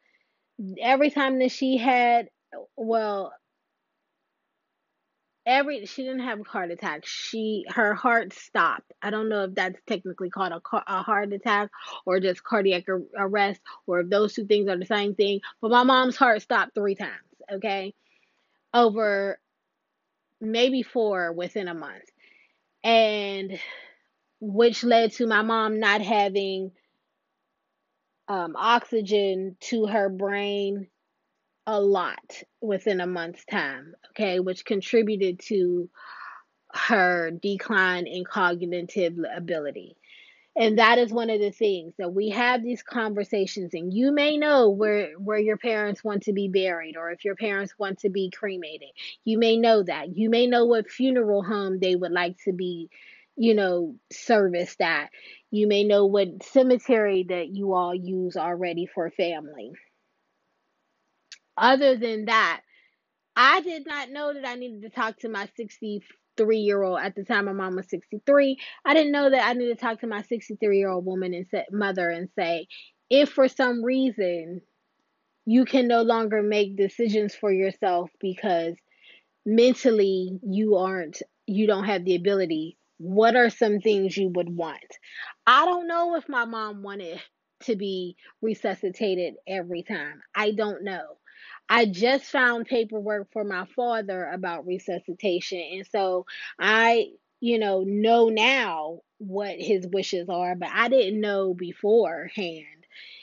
Every 0.81 1.11
time 1.11 1.39
that 1.39 1.51
she 1.51 1.77
had 1.77 2.29
well 2.75 3.33
every 5.47 5.85
she 5.85 6.03
didn't 6.03 6.19
have 6.19 6.41
a 6.41 6.43
heart 6.43 6.69
attack. 6.69 7.05
She 7.05 7.65
her 7.69 7.95
heart 7.95 8.33
stopped. 8.33 8.91
I 9.01 9.09
don't 9.09 9.29
know 9.29 9.45
if 9.45 9.55
that's 9.55 9.79
technically 9.87 10.29
called 10.29 10.51
a, 10.51 10.61
a 10.87 11.01
heart 11.01 11.31
attack 11.31 11.71
or 12.05 12.19
just 12.19 12.43
cardiac 12.43 12.85
arrest 13.17 13.61
or 13.87 14.01
if 14.01 14.09
those 14.09 14.33
two 14.33 14.45
things 14.45 14.67
are 14.67 14.77
the 14.77 14.85
same 14.85 15.15
thing. 15.15 15.39
But 15.61 15.71
my 15.71 15.83
mom's 15.83 16.17
heart 16.17 16.41
stopped 16.41 16.75
three 16.75 16.95
times. 16.95 17.13
Okay, 17.51 17.93
over 18.73 19.39
maybe 20.41 20.83
four 20.83 21.31
within 21.31 21.69
a 21.69 21.73
month, 21.73 22.03
and 22.83 23.57
which 24.41 24.83
led 24.83 25.13
to 25.13 25.27
my 25.27 25.41
mom 25.41 25.79
not 25.79 26.01
having 26.01 26.71
um, 28.27 28.55
oxygen 28.57 29.55
to 29.61 29.85
her 29.85 30.09
brain 30.09 30.87
a 31.67 31.79
lot 31.79 32.41
within 32.61 33.01
a 33.01 33.07
month's 33.07 33.45
time, 33.45 33.93
okay, 34.11 34.39
which 34.39 34.65
contributed 34.65 35.39
to 35.39 35.89
her 36.73 37.29
decline 37.31 38.07
in 38.07 38.23
cognitive 38.23 39.17
ability. 39.35 39.97
And 40.55 40.79
that 40.79 40.97
is 40.97 41.11
one 41.11 41.29
of 41.29 41.39
the 41.39 41.51
things 41.51 41.93
that 41.99 42.13
we 42.13 42.29
have 42.29 42.63
these 42.63 42.81
conversations, 42.81 43.75
and 43.75 43.93
you 43.93 44.11
may 44.11 44.37
know 44.37 44.69
where 44.71 45.11
where 45.19 45.37
your 45.37 45.57
parents 45.57 46.03
want 46.03 46.23
to 46.23 46.33
be 46.33 46.47
buried, 46.47 46.97
or 46.97 47.11
if 47.11 47.23
your 47.23 47.35
parents 47.35 47.77
want 47.77 47.99
to 47.99 48.09
be 48.09 48.31
cremated. 48.31 48.89
You 49.23 49.37
may 49.37 49.57
know 49.57 49.83
that. 49.83 50.17
You 50.17 50.31
may 50.31 50.47
know 50.47 50.65
what 50.65 50.89
funeral 50.89 51.43
home 51.43 51.77
they 51.79 51.95
would 51.95 52.11
like 52.11 52.37
to 52.45 52.53
be, 52.53 52.89
you 53.35 53.53
know, 53.53 53.95
serviced 54.11 54.81
at. 54.81 55.11
You 55.51 55.67
may 55.67 55.83
know 55.83 56.07
what 56.07 56.41
cemetery 56.41 57.27
that 57.29 57.49
you 57.49 57.73
all 57.73 57.93
use 57.93 58.35
already 58.35 58.87
for 58.87 59.11
family. 59.11 59.73
Other 61.57 61.95
than 61.97 62.25
that, 62.25 62.61
I 63.35 63.61
did 63.61 63.85
not 63.85 64.09
know 64.09 64.33
that 64.33 64.47
I 64.47 64.55
needed 64.55 64.81
to 64.83 64.89
talk 64.89 65.17
to 65.19 65.29
my 65.29 65.47
63 65.55 66.57
year 66.57 66.83
old 66.83 66.99
at 66.99 67.15
the 67.15 67.23
time 67.23 67.45
my 67.45 67.53
mom 67.53 67.75
was 67.75 67.89
63. 67.89 68.57
I 68.85 68.93
didn't 68.93 69.11
know 69.11 69.29
that 69.29 69.47
I 69.47 69.53
needed 69.53 69.77
to 69.77 69.85
talk 69.85 70.01
to 70.01 70.07
my 70.07 70.21
63 70.23 70.77
year 70.77 70.89
old 70.89 71.05
woman 71.05 71.33
and 71.33 71.47
say, 71.49 71.65
mother 71.71 72.09
and 72.09 72.29
say, 72.37 72.67
if 73.09 73.29
for 73.29 73.47
some 73.47 73.83
reason 73.83 74.61
you 75.45 75.65
can 75.65 75.87
no 75.87 76.01
longer 76.01 76.41
make 76.41 76.75
decisions 76.75 77.33
for 77.33 77.51
yourself 77.51 78.09
because 78.19 78.75
mentally 79.45 80.39
you 80.43 80.75
aren't 80.75 81.21
you 81.45 81.65
don't 81.65 81.85
have 81.85 82.03
the 82.03 82.15
ability 82.15 82.77
what 82.97 83.35
are 83.35 83.49
some 83.49 83.79
things 83.79 84.17
you 84.17 84.29
would 84.29 84.49
want? 84.49 84.81
I 85.45 85.65
don't 85.65 85.87
know 85.87 86.15
if 86.15 86.27
my 86.27 86.45
mom 86.45 86.81
wanted 86.81 87.21
to 87.61 87.75
be 87.75 88.15
resuscitated 88.41 89.35
every 89.47 89.83
time. 89.83 90.21
I 90.35 90.51
don't 90.51 90.83
know 90.83 91.03
I 91.69 91.85
just 91.85 92.25
found 92.25 92.65
paperwork 92.67 93.31
for 93.31 93.43
my 93.43 93.65
father 93.75 94.25
about 94.25 94.65
resuscitation. 94.65 95.61
And 95.73 95.87
so 95.91 96.25
I, 96.59 97.11
you 97.39 97.59
know, 97.59 97.83
know 97.83 98.29
now 98.29 99.01
what 99.19 99.57
his 99.59 99.87
wishes 99.87 100.29
are, 100.29 100.55
but 100.55 100.69
I 100.73 100.89
didn't 100.89 101.21
know 101.21 101.53
beforehand. 101.53 102.65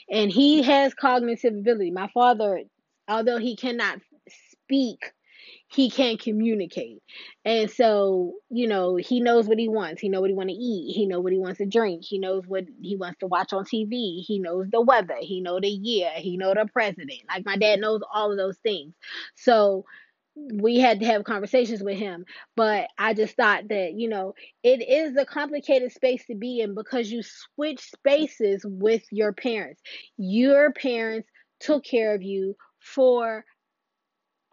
And 0.09 0.31
he 0.31 0.63
has 0.63 0.93
cognitive 0.93 1.55
ability. 1.55 1.91
My 1.91 2.09
father, 2.13 2.61
although 3.07 3.39
he 3.39 3.55
cannot 3.55 3.99
speak 4.51 5.11
he 5.75 5.89
can't 5.89 6.21
communicate. 6.21 7.03
And 7.43 7.69
so, 7.69 8.35
you 8.49 8.65
know, 8.65 8.95
he 8.95 9.19
knows 9.19 9.45
what 9.45 9.59
he 9.59 9.67
wants. 9.67 9.99
He 9.99 10.07
know 10.07 10.21
what 10.21 10.29
he 10.29 10.35
want 10.35 10.49
to 10.49 10.55
eat. 10.55 10.95
He 10.95 11.05
know 11.05 11.19
what 11.19 11.33
he 11.33 11.37
wants 11.37 11.57
to 11.57 11.65
drink. 11.65 12.05
He 12.05 12.17
knows 12.17 12.43
what 12.47 12.63
he 12.81 12.95
wants 12.95 13.19
to 13.19 13.27
watch 13.27 13.51
on 13.51 13.65
TV. 13.65 14.23
He 14.23 14.39
knows 14.39 14.67
the 14.71 14.79
weather. 14.79 15.17
He 15.19 15.41
know 15.41 15.59
the 15.59 15.67
year. 15.67 16.11
He 16.15 16.37
know 16.37 16.53
the 16.53 16.65
president. 16.71 17.19
Like 17.27 17.45
my 17.45 17.57
dad 17.57 17.81
knows 17.81 17.99
all 18.13 18.31
of 18.31 18.37
those 18.37 18.57
things. 18.59 18.93
So 19.35 19.83
we 20.35 20.79
had 20.79 21.01
to 21.01 21.05
have 21.07 21.25
conversations 21.25 21.83
with 21.83 21.97
him. 21.97 22.25
But 22.55 22.87
I 22.97 23.13
just 23.13 23.35
thought 23.35 23.67
that, 23.67 23.93
you 23.95 24.07
know, 24.07 24.33
it 24.63 24.81
is 24.81 25.17
a 25.17 25.25
complicated 25.25 25.91
space 25.91 26.25
to 26.27 26.35
be 26.35 26.61
in 26.61 26.73
because 26.73 27.11
you 27.11 27.21
switch 27.21 27.81
spaces 27.81 28.65
with 28.65 29.03
your 29.11 29.33
parents. 29.33 29.81
Your 30.15 30.71
parents 30.71 31.27
took 31.59 31.83
care 31.83 32.15
of 32.15 32.23
you 32.23 32.55
for 32.79 33.43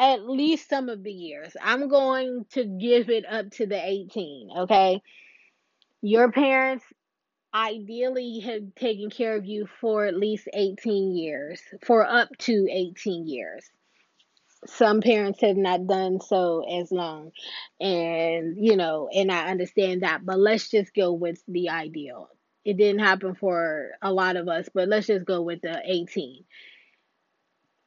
at 0.02 0.28
least 0.28 0.68
some 0.68 0.88
of 0.88 1.04
the 1.04 1.12
years. 1.12 1.56
I'm 1.62 1.88
going 1.88 2.44
to 2.54 2.64
give 2.64 3.08
it 3.08 3.24
up 3.24 3.52
to 3.52 3.66
the 3.66 3.80
18, 3.80 4.50
okay? 4.58 5.00
Your 6.00 6.32
parents 6.32 6.84
ideally 7.54 8.40
have 8.40 8.74
taken 8.74 9.10
care 9.10 9.36
of 9.36 9.44
you 9.44 9.68
for 9.80 10.04
at 10.04 10.16
least 10.16 10.48
18 10.52 11.16
years, 11.16 11.60
for 11.84 12.04
up 12.04 12.30
to 12.38 12.66
18 12.68 13.28
years. 13.28 13.64
Some 14.66 15.02
parents 15.02 15.40
have 15.40 15.56
not 15.56 15.86
done 15.86 16.20
so 16.20 16.64
as 16.68 16.90
long. 16.90 17.30
And, 17.80 18.56
you 18.58 18.76
know, 18.76 19.08
and 19.12 19.30
I 19.30 19.50
understand 19.50 20.02
that, 20.02 20.26
but 20.26 20.38
let's 20.38 20.68
just 20.68 20.92
go 20.94 21.12
with 21.12 21.40
the 21.46 21.68
ideal. 21.68 22.28
It 22.64 22.76
didn't 22.76 23.04
happen 23.04 23.36
for 23.36 23.90
a 24.02 24.12
lot 24.12 24.34
of 24.34 24.48
us, 24.48 24.68
but 24.74 24.88
let's 24.88 25.06
just 25.06 25.26
go 25.26 25.42
with 25.42 25.60
the 25.62 25.80
18. 25.84 26.42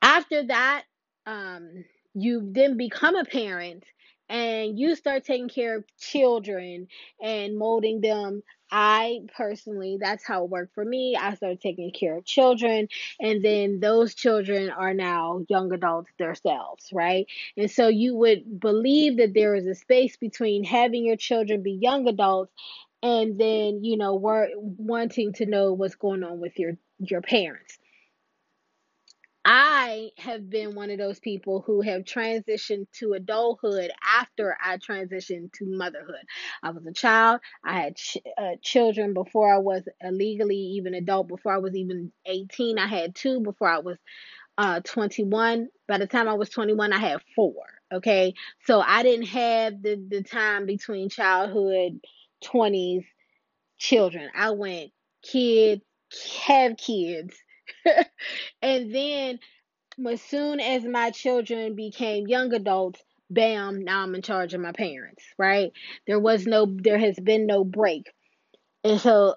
After 0.01 0.47
that, 0.47 0.83
um, 1.25 1.83
you 2.15 2.49
then 2.51 2.77
become 2.77 3.15
a 3.15 3.25
parent 3.25 3.83
and 4.29 4.79
you 4.79 4.95
start 4.95 5.23
taking 5.23 5.49
care 5.49 5.77
of 5.77 5.85
children 5.99 6.87
and 7.21 7.57
molding 7.57 8.01
them. 8.01 8.41
I 8.71 9.19
personally 9.37 9.97
that's 10.01 10.25
how 10.25 10.45
it 10.45 10.49
worked 10.49 10.73
for 10.73 10.83
me. 10.83 11.15
I 11.15 11.35
started 11.35 11.61
taking 11.61 11.91
care 11.91 12.17
of 12.17 12.25
children 12.25 12.87
and 13.19 13.45
then 13.45 13.79
those 13.79 14.15
children 14.15 14.71
are 14.71 14.93
now 14.93 15.45
young 15.49 15.71
adults 15.71 16.11
themselves 16.17 16.89
right? 16.91 17.27
And 17.57 17.69
so 17.69 17.87
you 17.87 18.15
would 18.15 18.59
believe 18.59 19.17
that 19.17 19.35
there 19.35 19.53
is 19.53 19.67
a 19.67 19.75
space 19.75 20.17
between 20.17 20.63
having 20.63 21.05
your 21.05 21.17
children 21.17 21.61
be 21.61 21.77
young 21.79 22.07
adults 22.07 22.51
and 23.03 23.39
then 23.39 23.83
you 23.83 23.97
know 23.97 24.15
we're 24.15 24.47
wanting 24.55 25.33
to 25.33 25.45
know 25.45 25.73
what's 25.73 25.95
going 25.95 26.23
on 26.23 26.39
with 26.39 26.57
your 26.57 26.77
your 26.99 27.21
parents 27.21 27.77
I 29.47 30.09
have 30.17 30.49
been 30.49 30.73
one 30.73 30.89
of 30.89 30.97
those 30.97 31.19
people 31.19 31.61
who 31.65 31.81
have 31.81 32.01
transitioned 32.03 32.87
to 32.93 33.13
adulthood 33.13 33.91
after 34.03 34.57
I 34.63 34.77
transitioned 34.77 35.53
to 35.53 35.65
motherhood. 35.67 36.23
I 36.63 36.71
was 36.71 36.85
a 36.87 36.93
child. 36.93 37.41
I 37.63 37.79
had 37.79 37.95
ch- 37.95 38.17
uh, 38.37 38.55
children 38.63 39.13
before 39.13 39.53
I 39.53 39.59
was 39.59 39.83
legally 40.03 40.57
even 40.57 40.95
adult, 40.95 41.27
before 41.27 41.53
I 41.53 41.59
was 41.59 41.75
even 41.75 42.11
18. 42.25 42.79
I 42.79 42.87
had 42.87 43.13
two 43.13 43.39
before 43.41 43.69
I 43.69 43.79
was 43.79 43.97
uh, 44.57 44.79
21. 44.81 45.69
By 45.87 45.99
the 45.99 46.07
time 46.07 46.27
I 46.27 46.33
was 46.33 46.49
21, 46.49 46.93
I 46.93 46.97
had 46.99 47.21
four. 47.35 47.55
Okay. 47.93 48.33
So 48.65 48.81
I 48.81 49.03
didn't 49.03 49.27
have 49.27 49.81
the, 49.83 50.03
the 50.09 50.23
time 50.23 50.65
between 50.65 51.09
childhood, 51.09 51.99
20s, 52.43 53.05
children. 53.77 54.29
I 54.35 54.51
went 54.51 54.91
kid, 55.23 55.81
have 56.47 56.77
kids 56.77 57.35
and 58.61 58.93
then 58.93 59.39
as 60.09 60.21
soon 60.21 60.59
as 60.59 60.83
my 60.83 61.11
children 61.11 61.75
became 61.75 62.27
young 62.27 62.53
adults, 62.53 63.01
bam, 63.29 63.83
now 63.83 64.03
I'm 64.03 64.15
in 64.15 64.21
charge 64.21 64.53
of 64.53 64.61
my 64.61 64.71
parents, 64.71 65.23
right? 65.37 65.71
There 66.07 66.19
was 66.19 66.45
no 66.45 66.65
there 66.67 66.99
has 66.99 67.19
been 67.19 67.47
no 67.47 67.63
break. 67.63 68.11
And 68.83 68.99
so 69.01 69.35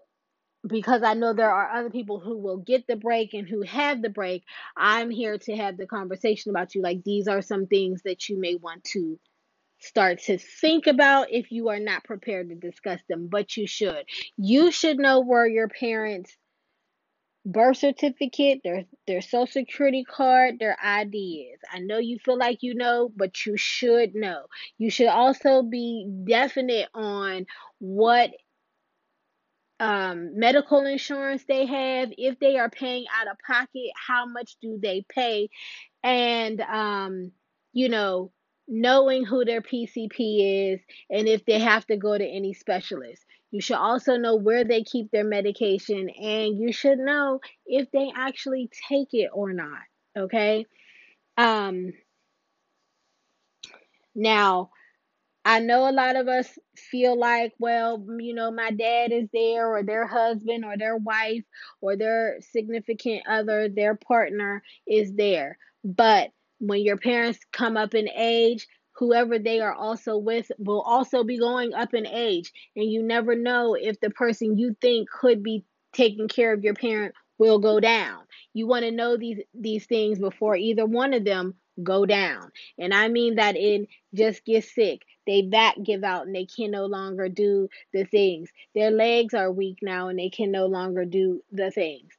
because 0.68 1.02
I 1.02 1.14
know 1.14 1.32
there 1.32 1.50
are 1.52 1.70
other 1.78 1.90
people 1.90 2.20
who 2.20 2.38
will 2.38 2.58
get 2.58 2.86
the 2.86 2.96
break 2.96 3.34
and 3.34 3.48
who 3.48 3.62
have 3.62 4.02
the 4.02 4.10
break, 4.10 4.44
I'm 4.76 5.10
here 5.10 5.38
to 5.38 5.56
have 5.56 5.76
the 5.76 5.86
conversation 5.86 6.50
about 6.50 6.74
you. 6.74 6.82
Like, 6.82 7.04
these 7.04 7.28
are 7.28 7.42
some 7.42 7.66
things 7.66 8.02
that 8.04 8.28
you 8.28 8.38
may 8.40 8.56
want 8.56 8.84
to 8.92 9.18
start 9.80 10.20
to 10.24 10.38
think 10.38 10.88
about 10.88 11.32
if 11.32 11.52
you 11.52 11.68
are 11.68 11.80
not 11.80 12.04
prepared 12.04 12.50
to 12.50 12.56
discuss 12.56 13.00
them, 13.08 13.28
but 13.28 13.56
you 13.56 13.66
should. 13.66 14.04
You 14.36 14.72
should 14.72 14.98
know 14.98 15.20
where 15.20 15.48
your 15.48 15.68
parents 15.68 16.36
birth 17.44 17.78
certificate, 17.78 18.60
their 18.64 18.84
their 19.06 19.20
social 19.22 19.46
security 19.46 20.04
card, 20.04 20.58
their 20.58 20.76
IDs. 20.84 21.60
I 21.72 21.80
know 21.80 21.98
you 21.98 22.18
feel 22.18 22.38
like 22.38 22.62
you 22.62 22.74
know, 22.74 23.10
but 23.14 23.46
you 23.46 23.56
should 23.56 24.14
know. 24.14 24.46
You 24.78 24.90
should 24.90 25.08
also 25.08 25.62
be 25.62 26.06
definite 26.26 26.88
on 26.94 27.46
what 27.78 28.30
um, 29.80 30.38
medical 30.38 30.84
insurance 30.84 31.44
they 31.46 31.66
have, 31.66 32.10
if 32.18 32.38
they 32.40 32.58
are 32.58 32.70
paying 32.70 33.04
out 33.20 33.30
of 33.30 33.36
pocket, 33.46 33.90
how 33.94 34.26
much 34.26 34.56
do 34.60 34.78
they 34.82 35.04
pay, 35.08 35.48
and 36.02 36.60
um, 36.60 37.32
you 37.72 37.88
know, 37.88 38.32
knowing 38.68 39.24
who 39.24 39.44
their 39.44 39.62
PCP 39.62 40.74
is 40.74 40.80
and 41.10 41.26
if 41.26 41.44
they 41.46 41.58
have 41.58 41.86
to 41.86 41.96
go 41.96 42.16
to 42.16 42.24
any 42.24 42.52
specialist. 42.52 43.24
You 43.50 43.60
should 43.60 43.76
also 43.76 44.16
know 44.16 44.36
where 44.36 44.64
they 44.64 44.82
keep 44.82 45.10
their 45.10 45.24
medication 45.24 46.10
and 46.10 46.58
you 46.58 46.72
should 46.72 46.98
know 46.98 47.40
if 47.66 47.90
they 47.90 48.12
actually 48.14 48.70
take 48.88 49.08
it 49.12 49.30
or 49.32 49.52
not. 49.52 49.80
Okay? 50.16 50.66
Um 51.36 51.92
now 54.14 54.70
I 55.48 55.60
know 55.60 55.88
a 55.88 55.92
lot 55.92 56.16
of 56.16 56.28
us 56.28 56.58
feel 56.76 57.18
like, 57.18 57.54
well, 57.58 58.04
you 58.18 58.34
know, 58.34 58.50
my 58.50 58.70
dad 58.70 59.12
is 59.12 59.28
there, 59.32 59.66
or 59.66 59.82
their 59.82 60.06
husband, 60.06 60.62
or 60.62 60.76
their 60.76 60.98
wife, 60.98 61.44
or 61.80 61.96
their 61.96 62.36
significant 62.52 63.22
other, 63.26 63.70
their 63.70 63.94
partner 63.94 64.62
is 64.86 65.14
there. 65.14 65.56
But 65.82 66.32
when 66.58 66.82
your 66.82 66.98
parents 66.98 67.38
come 67.50 67.78
up 67.78 67.94
in 67.94 68.10
age, 68.10 68.66
whoever 68.98 69.38
they 69.38 69.60
are 69.60 69.72
also 69.72 70.18
with 70.18 70.50
will 70.58 70.82
also 70.82 71.22
be 71.24 71.38
going 71.38 71.72
up 71.74 71.94
in 71.94 72.06
age. 72.06 72.52
And 72.76 72.90
you 72.90 73.02
never 73.02 73.34
know 73.34 73.74
if 73.74 74.00
the 74.00 74.10
person 74.10 74.58
you 74.58 74.76
think 74.80 75.08
could 75.08 75.42
be 75.42 75.64
taking 75.92 76.28
care 76.28 76.52
of 76.52 76.64
your 76.64 76.74
parent 76.74 77.14
will 77.38 77.60
go 77.60 77.80
down. 77.80 78.22
You 78.52 78.66
want 78.66 78.84
to 78.84 78.90
know 78.90 79.16
these 79.16 79.38
these 79.54 79.86
things 79.86 80.18
before 80.18 80.56
either 80.56 80.84
one 80.84 81.14
of 81.14 81.24
them 81.24 81.54
go 81.82 82.04
down. 82.06 82.50
And 82.78 82.92
I 82.92 83.08
mean 83.08 83.36
that 83.36 83.56
in 83.56 83.86
just 84.12 84.44
get 84.44 84.64
sick. 84.64 85.02
They 85.26 85.42
back 85.42 85.76
give 85.84 86.02
out 86.02 86.26
and 86.26 86.34
they 86.34 86.46
can 86.46 86.70
no 86.70 86.86
longer 86.86 87.28
do 87.28 87.68
the 87.92 88.04
things. 88.04 88.50
Their 88.74 88.90
legs 88.90 89.34
are 89.34 89.52
weak 89.52 89.78
now 89.82 90.08
and 90.08 90.18
they 90.18 90.30
can 90.30 90.50
no 90.50 90.66
longer 90.66 91.04
do 91.04 91.42
the 91.52 91.70
things 91.70 92.14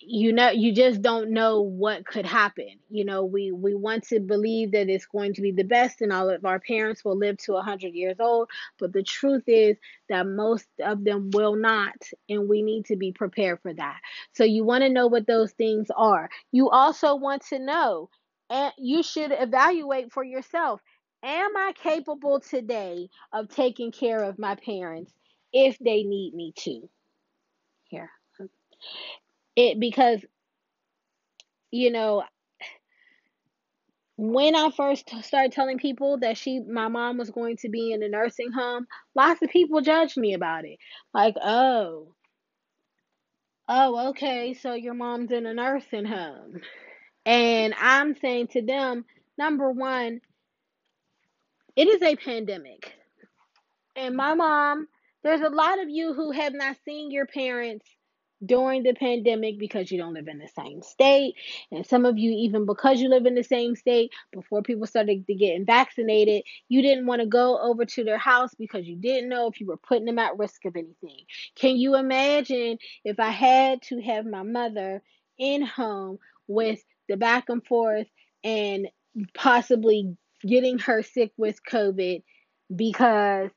you 0.00 0.32
know 0.32 0.50
you 0.50 0.72
just 0.72 1.02
don't 1.02 1.30
know 1.30 1.60
what 1.60 2.04
could 2.04 2.26
happen. 2.26 2.78
You 2.90 3.04
know 3.04 3.24
we 3.24 3.52
we 3.52 3.74
want 3.74 4.04
to 4.08 4.20
believe 4.20 4.72
that 4.72 4.88
it's 4.88 5.06
going 5.06 5.34
to 5.34 5.42
be 5.42 5.52
the 5.52 5.64
best 5.64 6.00
and 6.00 6.12
all 6.12 6.30
of 6.30 6.44
our 6.44 6.58
parents 6.58 7.04
will 7.04 7.16
live 7.16 7.36
to 7.38 7.52
100 7.52 7.94
years 7.94 8.16
old. 8.18 8.50
But 8.78 8.92
the 8.92 9.02
truth 9.02 9.44
is 9.46 9.76
that 10.08 10.26
most 10.26 10.66
of 10.82 11.04
them 11.04 11.30
will 11.32 11.54
not 11.54 11.94
and 12.28 12.48
we 12.48 12.62
need 12.62 12.86
to 12.86 12.96
be 12.96 13.12
prepared 13.12 13.60
for 13.62 13.72
that. 13.74 14.00
So 14.32 14.44
you 14.44 14.64
want 14.64 14.82
to 14.82 14.88
know 14.90 15.06
what 15.06 15.26
those 15.26 15.52
things 15.52 15.88
are. 15.96 16.28
You 16.50 16.70
also 16.70 17.14
want 17.14 17.46
to 17.48 17.58
know 17.58 18.10
and 18.50 18.72
you 18.78 19.02
should 19.02 19.32
evaluate 19.32 20.12
for 20.12 20.24
yourself 20.24 20.80
am 21.22 21.56
i 21.56 21.72
capable 21.82 22.40
today 22.40 23.08
of 23.32 23.48
taking 23.48 23.90
care 23.90 24.22
of 24.22 24.38
my 24.38 24.54
parents 24.54 25.12
if 25.52 25.78
they 25.78 26.02
need 26.02 26.34
me 26.34 26.52
to? 26.56 26.88
Here 27.88 28.10
it 29.56 29.80
because 29.80 30.24
you 31.70 31.90
know 31.90 32.22
when 34.18 34.54
I 34.54 34.70
first 34.70 35.10
started 35.22 35.52
telling 35.52 35.78
people 35.78 36.18
that 36.18 36.38
she 36.38 36.60
my 36.60 36.88
mom 36.88 37.18
was 37.18 37.30
going 37.30 37.56
to 37.58 37.68
be 37.68 37.92
in 37.92 38.02
a 38.02 38.08
nursing 38.08 38.50
home, 38.52 38.86
lots 39.14 39.42
of 39.42 39.50
people 39.50 39.80
judged 39.82 40.16
me 40.16 40.34
about 40.34 40.64
it. 40.64 40.78
Like, 41.12 41.34
"Oh, 41.42 42.14
oh, 43.68 44.08
okay, 44.10 44.54
so 44.54 44.74
your 44.74 44.94
mom's 44.94 45.32
in 45.32 45.46
a 45.46 45.52
nursing 45.52 46.06
home." 46.06 46.60
And 47.26 47.74
I'm 47.78 48.14
saying 48.14 48.48
to 48.48 48.62
them, 48.62 49.04
number 49.36 49.70
1, 49.70 50.20
it 51.74 51.88
is 51.88 52.00
a 52.02 52.14
pandemic. 52.14 52.94
And 53.96 54.16
my 54.16 54.34
mom, 54.34 54.86
there's 55.24 55.40
a 55.40 55.48
lot 55.48 55.82
of 55.82 55.90
you 55.90 56.14
who 56.14 56.30
have 56.30 56.54
not 56.54 56.76
seen 56.84 57.10
your 57.10 57.26
parents 57.26 57.84
during 58.46 58.82
the 58.82 58.94
pandemic 58.94 59.58
because 59.58 59.90
you 59.90 59.98
don't 59.98 60.14
live 60.14 60.28
in 60.28 60.38
the 60.38 60.48
same 60.48 60.82
state. 60.82 61.34
And 61.70 61.86
some 61.86 62.04
of 62.04 62.18
you, 62.18 62.30
even 62.30 62.66
because 62.66 63.00
you 63.00 63.08
live 63.08 63.26
in 63.26 63.34
the 63.34 63.44
same 63.44 63.76
state, 63.76 64.12
before 64.32 64.62
people 64.62 64.86
started 64.86 65.26
to 65.26 65.34
getting 65.34 65.66
vaccinated, 65.66 66.42
you 66.68 66.82
didn't 66.82 67.06
want 67.06 67.20
to 67.20 67.26
go 67.26 67.58
over 67.60 67.84
to 67.84 68.04
their 68.04 68.18
house 68.18 68.54
because 68.54 68.86
you 68.86 68.96
didn't 68.96 69.28
know 69.28 69.48
if 69.48 69.60
you 69.60 69.66
were 69.66 69.76
putting 69.76 70.06
them 70.06 70.18
at 70.18 70.38
risk 70.38 70.64
of 70.64 70.76
anything. 70.76 71.24
Can 71.56 71.76
you 71.76 71.96
imagine 71.96 72.78
if 73.04 73.18
I 73.20 73.30
had 73.30 73.82
to 73.82 74.00
have 74.02 74.26
my 74.26 74.42
mother 74.42 75.02
in 75.38 75.62
home 75.62 76.18
with 76.48 76.82
the 77.08 77.16
back 77.16 77.48
and 77.48 77.64
forth 77.66 78.06
and 78.44 78.88
possibly 79.34 80.16
getting 80.46 80.78
her 80.78 81.02
sick 81.02 81.32
with 81.36 81.58
COVID 81.70 82.22
because 82.74 83.50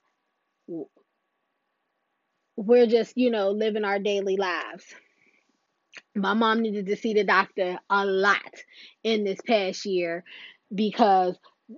we're 2.59 2.87
just, 2.87 3.17
you 3.17 3.31
know, 3.31 3.51
living 3.51 3.85
our 3.85 3.99
daily 3.99 4.35
lives. 4.35 4.83
My 6.13 6.33
mom 6.33 6.61
needed 6.61 6.87
to 6.87 6.97
see 6.97 7.13
the 7.13 7.23
doctor 7.23 7.79
a 7.89 8.05
lot 8.05 8.53
in 9.01 9.23
this 9.23 9.39
past 9.47 9.85
year 9.85 10.25
because 10.75 11.37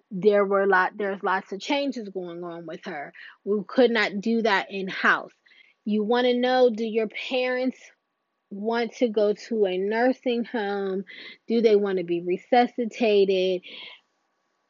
there 0.09 0.43
were 0.43 0.63
a 0.63 0.67
lot 0.67 0.93
there's 0.97 1.21
lots 1.21 1.51
of 1.51 1.59
changes 1.59 2.09
going 2.09 2.43
on 2.43 2.65
with 2.65 2.83
her. 2.85 3.13
We 3.43 3.59
could 3.67 3.91
not 3.91 4.21
do 4.21 4.41
that 4.41 4.71
in 4.71 4.87
house. 4.87 5.33
You 5.85 6.03
want 6.03 6.25
to 6.25 6.33
know 6.33 6.71
do 6.71 6.83
your 6.83 7.09
parents 7.29 7.77
want 8.49 8.93
to 8.93 9.07
go 9.07 9.33
to 9.33 9.65
a 9.67 9.77
nursing 9.77 10.45
home? 10.45 11.03
Do 11.47 11.61
they 11.61 11.75
want 11.75 11.99
to 11.99 12.03
be 12.03 12.21
resuscitated? 12.21 13.61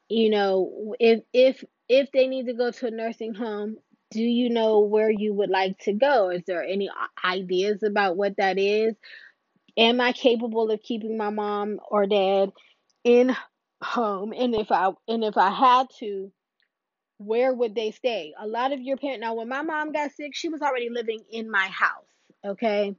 You 0.09 0.29
know, 0.29 0.94
if 1.00 1.22
if 1.31 1.64
if 1.88 2.12
they 2.12 2.27
need 2.27 2.48
to 2.48 2.53
go 2.53 2.72
to 2.72 2.88
a 2.88 2.92
nursing 2.92 3.33
home, 3.33 3.77
do 4.11 4.21
you 4.21 4.50
know 4.50 4.79
where 4.81 5.09
you 5.09 5.33
would 5.33 5.50
like 5.50 5.77
to 5.79 5.93
go? 5.93 6.29
Is 6.29 6.43
there 6.45 6.63
any 6.63 6.89
ideas 7.24 7.81
about 7.81 8.17
what 8.17 8.35
that 8.37 8.59
is? 8.59 8.93
Am 9.77 10.01
I 10.01 10.11
capable 10.11 10.69
of 10.69 10.81
keeping 10.83 11.17
my 11.17 11.29
mom 11.29 11.79
or 11.89 12.05
dad 12.05 12.51
in 13.03 13.35
home? 13.81 14.33
And 14.37 14.53
if 14.53 14.71
I 14.71 14.91
and 15.07 15.24
if 15.24 15.37
I 15.37 15.50
had 15.50 15.87
to, 16.00 16.31
where 17.17 17.53
would 17.53 17.74
they 17.74 17.91
stay? 17.91 18.33
A 18.39 18.47
lot 18.47 18.74
of 18.74 18.81
your 18.81 18.97
parents 18.97 19.21
now 19.21 19.35
when 19.35 19.47
my 19.47 19.61
mom 19.61 19.93
got 19.93 20.11
sick, 20.11 20.35
she 20.35 20.50
was 20.50 20.61
already 20.61 20.89
living 20.89 21.21
in 21.31 21.50
my 21.50 21.67
house, 21.67 22.05
okay? 22.45 22.95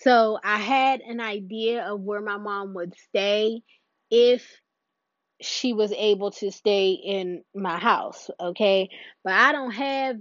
So 0.00 0.38
I 0.42 0.58
had 0.58 1.00
an 1.00 1.20
idea 1.20 1.84
of 1.84 2.00
where 2.00 2.20
my 2.20 2.38
mom 2.38 2.74
would 2.74 2.94
stay 3.08 3.62
if 4.10 4.60
she 5.40 5.72
was 5.72 5.92
able 5.92 6.32
to 6.32 6.50
stay 6.50 6.90
in 6.92 7.44
my 7.54 7.78
house, 7.78 8.30
okay? 8.40 8.88
But 9.22 9.34
I 9.34 9.52
don't 9.52 9.70
have 9.72 10.16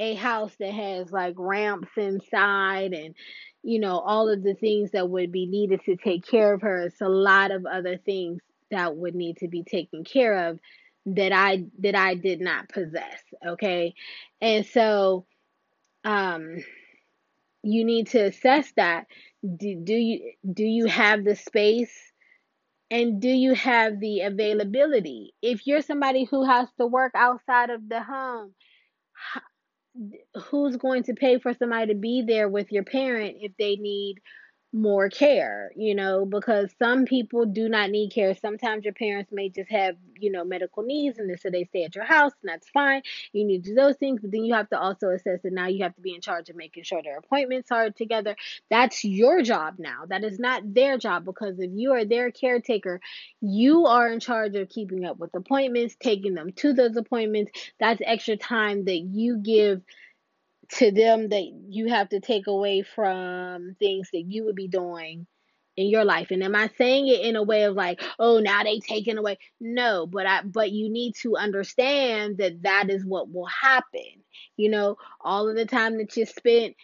a 0.00 0.14
house 0.14 0.52
that 0.58 0.72
has 0.72 1.12
like 1.12 1.34
ramps 1.36 1.90
inside 1.96 2.94
and 2.94 3.14
you 3.62 3.78
know 3.78 3.98
all 3.98 4.30
of 4.30 4.42
the 4.42 4.54
things 4.54 4.90
that 4.92 5.08
would 5.10 5.30
be 5.30 5.46
needed 5.46 5.80
to 5.84 5.96
take 5.96 6.26
care 6.26 6.54
of 6.54 6.62
her. 6.62 6.86
It's 6.86 7.02
a 7.02 7.08
lot 7.08 7.50
of 7.52 7.66
other 7.66 7.98
things 7.98 8.40
that 8.70 8.96
would 8.96 9.14
need 9.14 9.36
to 9.38 9.48
be 9.48 9.62
taken 9.62 10.02
care 10.02 10.48
of 10.48 10.58
that 11.06 11.32
I 11.32 11.66
that 11.80 11.94
I 11.94 12.14
did 12.14 12.40
not 12.40 12.68
possess 12.70 13.22
okay? 13.46 13.94
And 14.40 14.66
so 14.66 15.26
um 16.04 16.56
you 17.62 17.84
need 17.84 18.08
to 18.08 18.20
assess 18.20 18.72
that. 18.76 19.06
Do, 19.42 19.76
do 19.84 19.94
you 19.94 20.32
do 20.50 20.64
you 20.64 20.86
have 20.86 21.24
the 21.24 21.36
space 21.36 21.94
and 22.90 23.20
do 23.20 23.28
you 23.28 23.54
have 23.54 24.00
the 24.00 24.22
availability? 24.22 25.34
If 25.42 25.66
you're 25.66 25.82
somebody 25.82 26.24
who 26.24 26.44
has 26.44 26.68
to 26.78 26.86
work 26.86 27.12
outside 27.14 27.68
of 27.68 27.86
the 27.86 28.02
home 28.02 28.54
who's 30.46 30.76
going 30.76 31.04
to 31.04 31.14
pay 31.14 31.38
for 31.38 31.54
somebody 31.54 31.92
to 31.92 31.98
be 31.98 32.22
there 32.26 32.48
with 32.48 32.72
your 32.72 32.84
parent 32.84 33.36
if 33.40 33.52
they 33.58 33.76
need 33.76 34.16
more 34.72 35.08
care, 35.08 35.72
you 35.74 35.94
know, 35.94 36.24
because 36.24 36.70
some 36.78 37.04
people 37.04 37.44
do 37.44 37.68
not 37.68 37.90
need 37.90 38.12
care. 38.12 38.34
Sometimes 38.36 38.84
your 38.84 38.94
parents 38.94 39.32
may 39.32 39.48
just 39.48 39.70
have, 39.70 39.96
you 40.18 40.30
know, 40.30 40.44
medical 40.44 40.84
needs 40.84 41.18
and 41.18 41.38
so 41.40 41.50
they 41.50 41.64
stay 41.64 41.84
at 41.84 41.96
your 41.96 42.04
house 42.04 42.32
and 42.42 42.50
that's 42.50 42.68
fine. 42.70 43.02
You 43.32 43.44
need 43.44 43.64
to 43.64 43.70
do 43.70 43.74
those 43.74 43.96
things, 43.96 44.20
but 44.20 44.30
then 44.30 44.44
you 44.44 44.54
have 44.54 44.70
to 44.70 44.78
also 44.78 45.08
assess 45.08 45.40
that 45.42 45.52
now 45.52 45.66
you 45.66 45.82
have 45.82 45.94
to 45.96 46.00
be 46.00 46.14
in 46.14 46.20
charge 46.20 46.50
of 46.50 46.56
making 46.56 46.84
sure 46.84 47.02
their 47.02 47.18
appointments 47.18 47.72
are 47.72 47.90
together. 47.90 48.36
That's 48.70 49.04
your 49.04 49.42
job 49.42 49.74
now. 49.78 50.04
That 50.08 50.22
is 50.22 50.38
not 50.38 50.62
their 50.72 50.98
job 50.98 51.24
because 51.24 51.58
if 51.58 51.70
you 51.74 51.92
are 51.92 52.04
their 52.04 52.30
caretaker, 52.30 53.00
you 53.40 53.86
are 53.86 54.08
in 54.08 54.20
charge 54.20 54.54
of 54.54 54.68
keeping 54.68 55.04
up 55.04 55.18
with 55.18 55.34
appointments, 55.34 55.96
taking 55.98 56.34
them 56.34 56.52
to 56.52 56.72
those 56.72 56.96
appointments. 56.96 57.50
That's 57.80 58.00
extra 58.04 58.36
time 58.36 58.84
that 58.84 58.98
you 58.98 59.38
give 59.38 59.82
to 60.72 60.90
them 60.90 61.28
that 61.30 61.50
you 61.68 61.88
have 61.88 62.08
to 62.10 62.20
take 62.20 62.46
away 62.46 62.82
from 62.82 63.74
things 63.78 64.08
that 64.12 64.24
you 64.28 64.44
would 64.44 64.56
be 64.56 64.68
doing 64.68 65.26
in 65.76 65.88
your 65.88 66.04
life. 66.04 66.30
And 66.30 66.42
am 66.42 66.54
I 66.54 66.70
saying 66.76 67.08
it 67.08 67.20
in 67.20 67.36
a 67.36 67.42
way 67.42 67.64
of 67.64 67.74
like, 67.74 68.02
oh, 68.18 68.38
now 68.38 68.62
they 68.62 68.80
taking 68.80 69.18
away? 69.18 69.38
No, 69.60 70.06
but 70.06 70.26
I 70.26 70.42
but 70.42 70.72
you 70.72 70.90
need 70.90 71.14
to 71.22 71.36
understand 71.36 72.38
that 72.38 72.62
that 72.62 72.90
is 72.90 73.04
what 73.04 73.32
will 73.32 73.46
happen. 73.46 74.22
You 74.56 74.70
know, 74.70 74.96
all 75.20 75.48
of 75.48 75.56
the 75.56 75.66
time 75.66 75.98
that 75.98 76.16
you 76.16 76.26
spent 76.26 76.76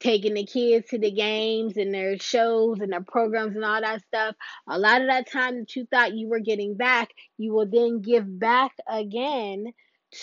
taking 0.00 0.34
the 0.34 0.44
kids 0.44 0.88
to 0.90 0.98
the 0.98 1.10
games 1.10 1.76
and 1.76 1.92
their 1.92 2.18
shows 2.18 2.80
and 2.80 2.92
their 2.92 3.02
programs 3.02 3.56
and 3.56 3.64
all 3.64 3.80
that 3.80 4.02
stuff, 4.02 4.34
a 4.68 4.78
lot 4.78 5.00
of 5.00 5.08
that 5.08 5.30
time 5.30 5.58
that 5.58 5.74
you 5.74 5.86
thought 5.86 6.14
you 6.14 6.28
were 6.28 6.40
getting 6.40 6.76
back, 6.76 7.10
you 7.38 7.52
will 7.52 7.66
then 7.66 8.00
give 8.00 8.38
back 8.38 8.72
again 8.88 9.72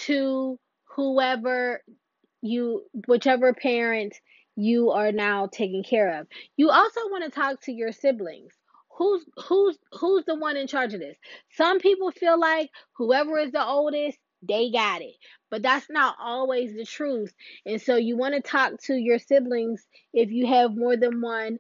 to 0.06 0.60
whoever 0.96 1.82
you 2.42 2.84
whichever 3.08 3.54
parent 3.54 4.16
you 4.56 4.92
are 4.92 5.12
now 5.12 5.48
taking 5.48 5.84
care 5.84 6.20
of. 6.20 6.28
You 6.58 6.70
also 6.70 7.00
want 7.10 7.24
to 7.24 7.32
talk 7.32 7.62
to 7.62 7.72
your 7.72 7.92
siblings. 7.92 8.54
Who's 8.98 9.26
who's 9.48 9.78
who's 9.94 10.26
the 10.26 10.36
one 10.36 10.58
in 10.58 10.68
charge 10.68 10.94
of 10.94 11.00
this? 11.00 11.18
Some 11.56 11.80
people 11.80 12.12
feel 12.12 12.40
like 12.40 12.70
whoever 12.98 13.38
is 13.40 13.52
the 13.52 13.66
oldest, 13.66 14.18
they 14.48 14.70
got 14.72 15.02
it. 15.02 15.16
But 15.50 15.64
that's 15.64 15.90
not 15.90 16.16
always 16.22 16.74
the 16.74 16.86
truth. 16.86 17.34
And 17.66 17.82
so 17.82 17.96
you 17.96 18.18
want 18.18 18.36
to 18.36 18.42
talk 18.42 18.74
to 18.84 18.94
your 18.94 19.20
siblings 19.20 19.86
if 20.14 20.30
you 20.32 20.48
have 20.48 20.76
more 20.76 20.98
than 20.98 21.22
one, 21.22 21.58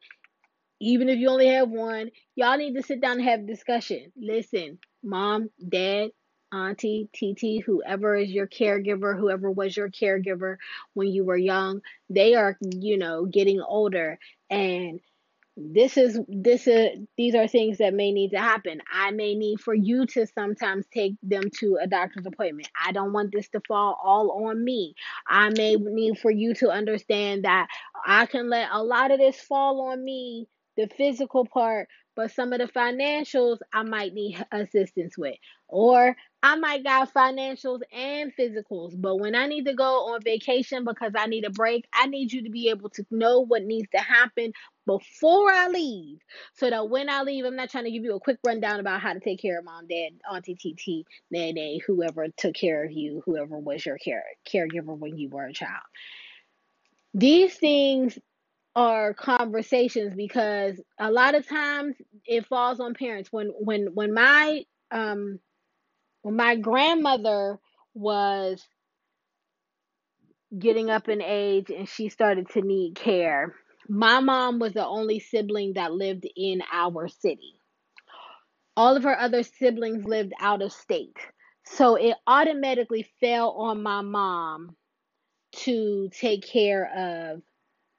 even 0.80 1.10
if 1.10 1.20
you 1.20 1.30
only 1.30 1.48
have 1.48 1.70
one, 1.70 2.12
y'all 2.36 2.58
need 2.58 2.76
to 2.76 2.84
sit 2.84 3.02
down 3.02 3.20
and 3.20 3.24
have 3.24 3.41
a 3.41 3.48
discussion. 3.48 4.12
Listen, 4.17 4.80
mom, 5.04 5.50
dad, 5.67 6.12
auntie, 6.52 7.10
TT, 7.14 7.64
whoever 7.66 8.16
is 8.16 8.30
your 8.30 8.48
caregiver, 8.48 9.18
whoever 9.18 9.52
was 9.52 9.76
your 9.76 9.90
caregiver 9.90 10.58
when 10.94 11.08
you 11.08 11.24
were 11.24 11.38
young, 11.38 11.82
they 12.10 12.36
are, 12.36 12.58
you 12.62 12.98
know, 12.98 13.26
getting 13.26 13.62
older. 13.62 14.20
And 14.50 15.00
this 15.58 15.98
is 15.98 16.18
this 16.28 16.66
is 16.66 16.98
these 17.18 17.36
are 17.36 17.48
things 17.48 17.80
that 17.80 17.94
may 17.94 18.12
need 18.12 18.32
to 18.32 18.40
happen. 18.40 18.82
I 18.92 19.12
may 19.12 19.36
need 19.36 19.60
for 19.60 19.74
you 19.74 20.06
to 20.08 20.26
sometimes 20.28 20.86
take 20.94 21.16
them 21.22 21.44
to 21.60 21.78
a 21.82 21.88
doctor's 21.88 22.26
appointment. 22.26 22.70
I 22.86 22.94
don't 22.94 23.14
want 23.14 23.32
this 23.34 23.50
to 23.50 23.62
fall 23.68 24.00
all 24.04 24.46
on 24.48 24.64
me. 24.64 24.96
I 25.28 25.50
may 25.50 25.76
need 25.76 26.18
for 26.20 26.32
you 26.32 26.54
to 26.56 26.70
understand 26.72 27.44
that 27.44 27.68
i 28.06 28.26
can 28.26 28.50
let 28.50 28.70
a 28.72 28.84
lot 28.84 29.12
of 29.12 29.20
this 29.20 29.40
fall 29.40 29.82
on 29.90 30.04
me 30.04 30.48
the 30.78 30.88
physical 30.98 31.46
part 31.46 31.88
but 32.16 32.32
some 32.32 32.54
of 32.54 32.60
the 32.60 32.68
financials 32.68 33.60
i 33.74 33.84
might 33.84 34.14
need 34.14 34.44
assistance 34.52 35.18
with. 35.18 35.36
Or 35.68 36.16
I 36.43 36.56
might 36.56 36.84
got 36.84 37.13
financials 37.13 37.82
and 37.93 38.34
physicals, 38.36 38.99
but 38.99 39.17
when 39.17 39.36
I 39.36 39.45
need 39.45 39.65
to 39.65 39.75
go 39.75 40.13
on 40.13 40.21
vacation 40.23 40.86
because 40.86 41.13
I 41.15 41.27
need 41.27 41.45
a 41.45 41.51
break, 41.51 41.88
I 41.93 42.08
need 42.08 42.34
you 42.34 42.43
to 42.43 42.49
be 42.49 42.69
able 42.69 42.89
to 42.91 43.06
know 43.12 43.41
what 43.41 43.63
needs 43.63 43.89
to 43.91 43.99
happen 43.99 44.54
before 44.88 45.51
I 45.51 45.67
leave. 45.67 46.19
So 46.56 46.69
that 46.69 46.89
when 46.89 47.10
I 47.10 47.21
leave, 47.21 47.45
I'm 47.45 47.56
not 47.56 47.69
trying 47.69 47.84
to 47.84 47.91
give 47.91 48.04
you 48.04 48.15
a 48.15 48.19
quick 48.19 48.39
rundown 48.45 48.80
about 48.80 49.01
how 49.01 49.13
to 49.13 49.19
take 49.19 49.39
care 49.39 49.60
of 49.60 49.65
mom, 49.65 49.86
dad, 49.88 50.13
auntie, 50.32 50.56
TT, 50.56 51.06
nene, 51.30 51.80
whoever 51.86 52.27
took 52.36 52.56
care 52.56 52.86
of 52.86 52.91
you, 52.91 53.21
whoever 53.25 53.60
was 53.60 53.86
your 53.86 53.99
care 53.99 54.23
caregiver 54.51 54.97
when 54.97 55.17
you 55.17 55.30
were 55.30 55.45
a 55.45 55.54
child. 55.54 55.84
These 57.13 57.56
things 57.56 58.17
are 58.75 59.13
conversations 59.13 60.15
because 60.15 60.80
a 60.97 61.12
lot 61.12 61.36
of 61.36 61.47
times 61.47 61.95
it 62.25 62.47
falls 62.47 62.80
on 62.80 62.93
parents. 62.93 63.32
When 63.32 63.49
when 63.49 63.93
when 63.93 64.13
my 64.13 64.63
um 64.91 65.39
when 66.21 66.36
my 66.36 66.55
grandmother 66.55 67.60
was 67.93 68.63
getting 70.57 70.89
up 70.89 71.10
in 71.10 71.21
age 71.21 71.69
and 71.69 71.88
she 71.88 72.10
started 72.10 72.49
to 72.49 72.62
need 72.62 72.95
care, 72.95 73.55
my 73.88 74.19
mom 74.19 74.60
was 74.60 74.73
the 74.73 74.86
only 74.86 75.19
sibling 75.19 75.73
that 75.73 75.91
lived 75.91 76.25
in 76.36 76.62
our 76.71 77.07
city. 77.07 77.55
All 78.77 78.95
of 78.95 79.03
her 79.03 79.17
other 79.17 79.43
siblings 79.43 80.05
lived 80.05 80.34
out 80.39 80.62
of 80.62 80.71
state. 80.71 81.17
So 81.65 81.95
it 81.95 82.15
automatically 82.25 83.07
fell 83.19 83.51
on 83.51 83.84
my 83.84 84.01
mom 84.01 84.75
to 85.53 86.10
take 86.13 86.45
care 86.47 86.89
of 86.95 87.41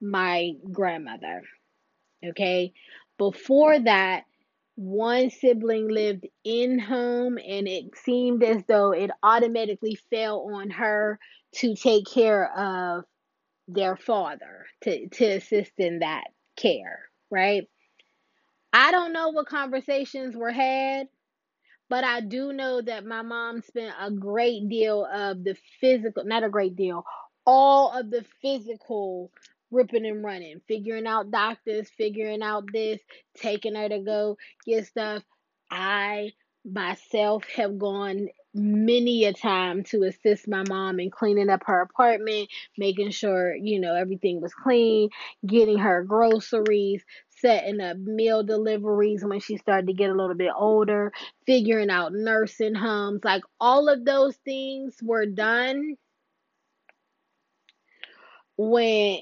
my 0.01 0.53
grandmother. 0.71 1.43
Okay. 2.25 2.73
Before 3.19 3.79
that, 3.79 4.25
one 4.75 5.31
sibling 5.31 5.89
lived 5.89 6.27
in 6.45 6.79
home 6.79 7.39
and 7.39 7.69
it 7.69 7.97
seemed 7.97 8.43
as 8.43 8.63
though 8.67 8.93
it 8.93 9.11
automatically 9.23 9.99
fell 10.11 10.51
on 10.55 10.71
her 10.71 11.19
to 11.57 11.75
take 11.75 12.07
care 12.07 12.51
of 12.57 13.05
their 13.69 13.97
father 13.97 14.67
to, 14.83 15.09
to 15.09 15.25
assist 15.25 15.73
in 15.79 16.01
that 16.01 16.25
care, 16.57 17.01
right? 17.31 17.69
I 18.73 18.91
don't 18.91 19.13
know 19.13 19.29
what 19.29 19.47
conversations 19.47 20.35
were 20.35 20.51
had, 20.51 21.09
but 21.91 22.05
I 22.05 22.23
do 22.23 22.53
know 22.53 22.81
that 22.81 23.05
my 23.05 23.21
mom 23.21 23.61
spent 23.61 23.95
a 24.01 24.11
great 24.11 24.69
deal 24.69 25.07
of 25.13 25.45
the 25.45 25.57
physical, 25.81 26.25
not 26.25 26.45
a 26.45 26.49
great 26.49 26.75
deal, 26.75 27.05
all 27.47 27.93
of 27.93 28.11
the 28.11 28.25
physical 28.41 29.31
ripping 29.73 30.07
and 30.07 30.23
running, 30.23 30.61
figuring 30.69 31.07
out 31.07 31.33
doctors, 31.33 31.91
figuring 31.97 32.43
out 32.43 32.65
this, 32.73 33.01
taking 33.37 33.75
her 33.75 33.89
to 33.89 33.99
go 34.01 34.37
get 34.67 34.87
stuff. 34.87 35.25
I 35.71 36.33
myself 36.65 37.45
have 37.57 37.79
gone 37.79 38.29
many 38.55 39.25
a 39.25 39.33
time 39.33 39.83
to 39.83 40.05
assist 40.05 40.47
my 40.47 40.63
mom 40.69 41.01
in 41.01 41.11
cleaning 41.11 41.49
up 41.49 41.63
her 41.67 41.81
apartment, 41.81 42.49
making 42.77 43.11
sure, 43.11 43.55
you 43.55 43.81
know, 43.81 43.95
everything 43.95 44.41
was 44.41 44.55
clean, 44.55 45.09
getting 45.47 45.79
her 45.79 46.05
groceries, 46.05 47.03
setting 47.31 47.81
up 47.81 47.97
meal 47.97 48.43
deliveries 48.45 49.25
when 49.25 49.41
she 49.41 49.57
started 49.57 49.87
to 49.87 49.95
get 49.95 50.11
a 50.11 50.15
little 50.15 50.37
bit 50.37 50.53
older, 50.57 51.13
figuring 51.47 51.91
out 51.91 52.13
nursing 52.13 52.75
homes. 52.75 53.23
Like 53.25 53.43
all 53.59 53.89
of 53.89 54.05
those 54.05 54.37
things 54.45 54.97
were 55.03 55.27
done 55.27 55.97
when 58.57 59.21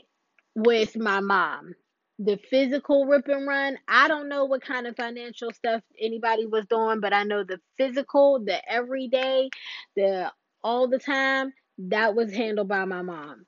with 0.54 0.96
my 0.96 1.20
mom. 1.20 1.74
The 2.18 2.38
physical 2.50 3.06
rip 3.06 3.28
and 3.28 3.46
run, 3.46 3.78
I 3.88 4.06
don't 4.08 4.28
know 4.28 4.44
what 4.44 4.62
kind 4.62 4.86
of 4.86 4.96
financial 4.96 5.52
stuff 5.52 5.82
anybody 5.98 6.46
was 6.46 6.66
doing, 6.66 7.00
but 7.00 7.14
I 7.14 7.24
know 7.24 7.44
the 7.44 7.60
physical, 7.78 8.44
the 8.44 8.60
everyday, 8.70 9.48
the 9.96 10.30
all 10.62 10.88
the 10.88 10.98
time, 10.98 11.52
that 11.78 12.14
was 12.14 12.32
handled 12.32 12.68
by 12.68 12.84
my 12.84 13.00
mom. 13.02 13.46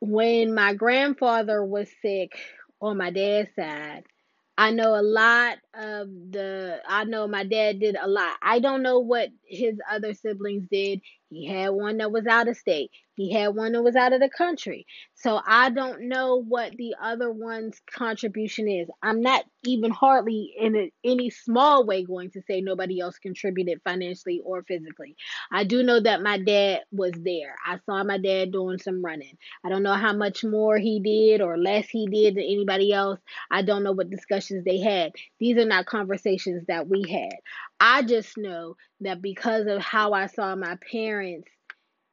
When 0.00 0.54
my 0.54 0.74
grandfather 0.74 1.64
was 1.64 1.88
sick 2.02 2.32
on 2.80 2.98
my 2.98 3.10
dad's 3.10 3.48
side, 3.56 4.04
I 4.58 4.70
know 4.70 4.94
a 4.94 5.02
lot 5.02 5.58
of 5.78 6.08
the 6.32 6.80
I 6.86 7.04
know 7.04 7.28
my 7.28 7.44
dad 7.44 7.80
did 7.80 7.96
a 7.96 8.08
lot. 8.08 8.36
I 8.42 8.58
don't 8.58 8.82
know 8.82 8.98
what 8.98 9.28
his 9.46 9.78
other 9.90 10.12
siblings 10.12 10.66
did. 10.70 11.00
He 11.30 11.46
had 11.46 11.70
one 11.70 11.98
that 11.98 12.10
was 12.10 12.26
out 12.26 12.48
of 12.48 12.56
state. 12.56 12.90
He 13.14 13.32
had 13.32 13.48
one 13.48 13.72
that 13.72 13.82
was 13.82 13.96
out 13.96 14.12
of 14.12 14.20
the 14.20 14.30
country. 14.30 14.86
So 15.14 15.40
I 15.44 15.70
don't 15.70 16.08
know 16.08 16.36
what 16.40 16.72
the 16.76 16.94
other 17.02 17.32
one's 17.32 17.80
contribution 17.92 18.68
is. 18.68 18.88
I'm 19.02 19.20
not 19.20 19.44
even 19.64 19.90
hardly 19.90 20.54
in 20.58 20.76
a, 20.76 20.92
any 21.04 21.28
small 21.28 21.84
way 21.84 22.04
going 22.04 22.30
to 22.30 22.42
say 22.42 22.60
nobody 22.60 23.00
else 23.00 23.18
contributed 23.18 23.80
financially 23.84 24.40
or 24.44 24.62
physically. 24.62 25.16
I 25.52 25.64
do 25.64 25.82
know 25.82 26.00
that 26.00 26.22
my 26.22 26.38
dad 26.38 26.82
was 26.92 27.12
there. 27.16 27.56
I 27.66 27.78
saw 27.84 28.04
my 28.04 28.18
dad 28.18 28.52
doing 28.52 28.78
some 28.78 29.04
running. 29.04 29.36
I 29.64 29.68
don't 29.68 29.82
know 29.82 29.94
how 29.94 30.12
much 30.12 30.44
more 30.44 30.78
he 30.78 31.00
did 31.00 31.42
or 31.42 31.58
less 31.58 31.88
he 31.88 32.06
did 32.06 32.36
than 32.36 32.44
anybody 32.44 32.92
else. 32.92 33.18
I 33.50 33.62
don't 33.62 33.82
know 33.82 33.92
what 33.92 34.10
discussions 34.10 34.64
they 34.64 34.78
had. 34.78 35.12
These 35.40 35.58
are 35.58 35.66
not 35.68 35.86
conversations 35.86 36.64
that 36.68 36.88
we 36.88 37.08
had. 37.10 37.36
I 37.80 38.02
just 38.02 38.36
know 38.36 38.76
that 39.00 39.22
because 39.22 39.66
of 39.66 39.80
how 39.80 40.12
I 40.12 40.26
saw 40.26 40.54
my 40.56 40.76
parents 40.90 41.48